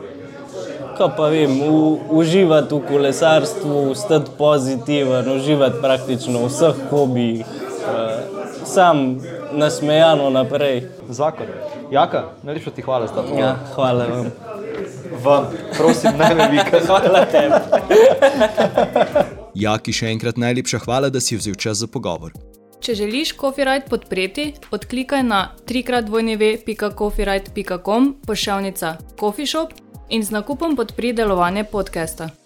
Ko 0.97 1.09
pa 1.17 1.27
vem, 1.27 1.61
u, 1.61 1.99
uživati 2.09 2.75
v 2.75 2.81
kolesarstvu, 2.87 3.95
stati 3.95 4.31
pozitiven, 4.37 5.31
uživati 5.35 5.81
praktično 5.81 6.39
v 6.39 6.47
vseh 6.47 6.75
hobijih, 6.89 7.45
uh, 7.45 8.65
sam 8.65 9.19
nasmejano 9.51 10.29
naprej. 10.29 10.87
Zakon. 11.09 11.47
Jaka, 11.91 12.23
najlepša 12.43 12.71
ti 12.71 12.81
hvala 12.81 13.07
za 13.07 13.13
to. 13.13 13.39
Ja, 13.39 13.55
hvala 13.75 14.05
vam. 14.05 14.50
Vam, 15.23 15.45
prosim, 15.77 16.11
ne 16.17 16.35
me 16.35 16.49
vikaj. 16.51 16.79
Hvala 16.87 17.25
tebi. 17.31 17.55
Jaki, 19.55 19.93
še 19.93 20.07
enkrat 20.15 20.37
najlepša 20.39 20.79
hvala, 20.85 21.09
da 21.11 21.19
si 21.19 21.35
vzel 21.37 21.55
čas 21.55 21.77
za 21.83 21.87
pogovor. 21.87 22.31
Če 22.81 22.95
želiš 22.97 23.37
Copyright 23.37 23.89
podpreti, 23.89 24.53
odklikaj 24.73 25.23
na 25.23 25.55
www.copyright.com 25.69 28.15
pošiljka 28.25 28.97
Coffee 29.19 29.45
Shop 29.45 29.73
in 30.09 30.23
z 30.25 30.31
nakupom 30.33 30.75
podpri 30.75 31.13
delovanje 31.13 31.63
podcasta. 31.63 32.40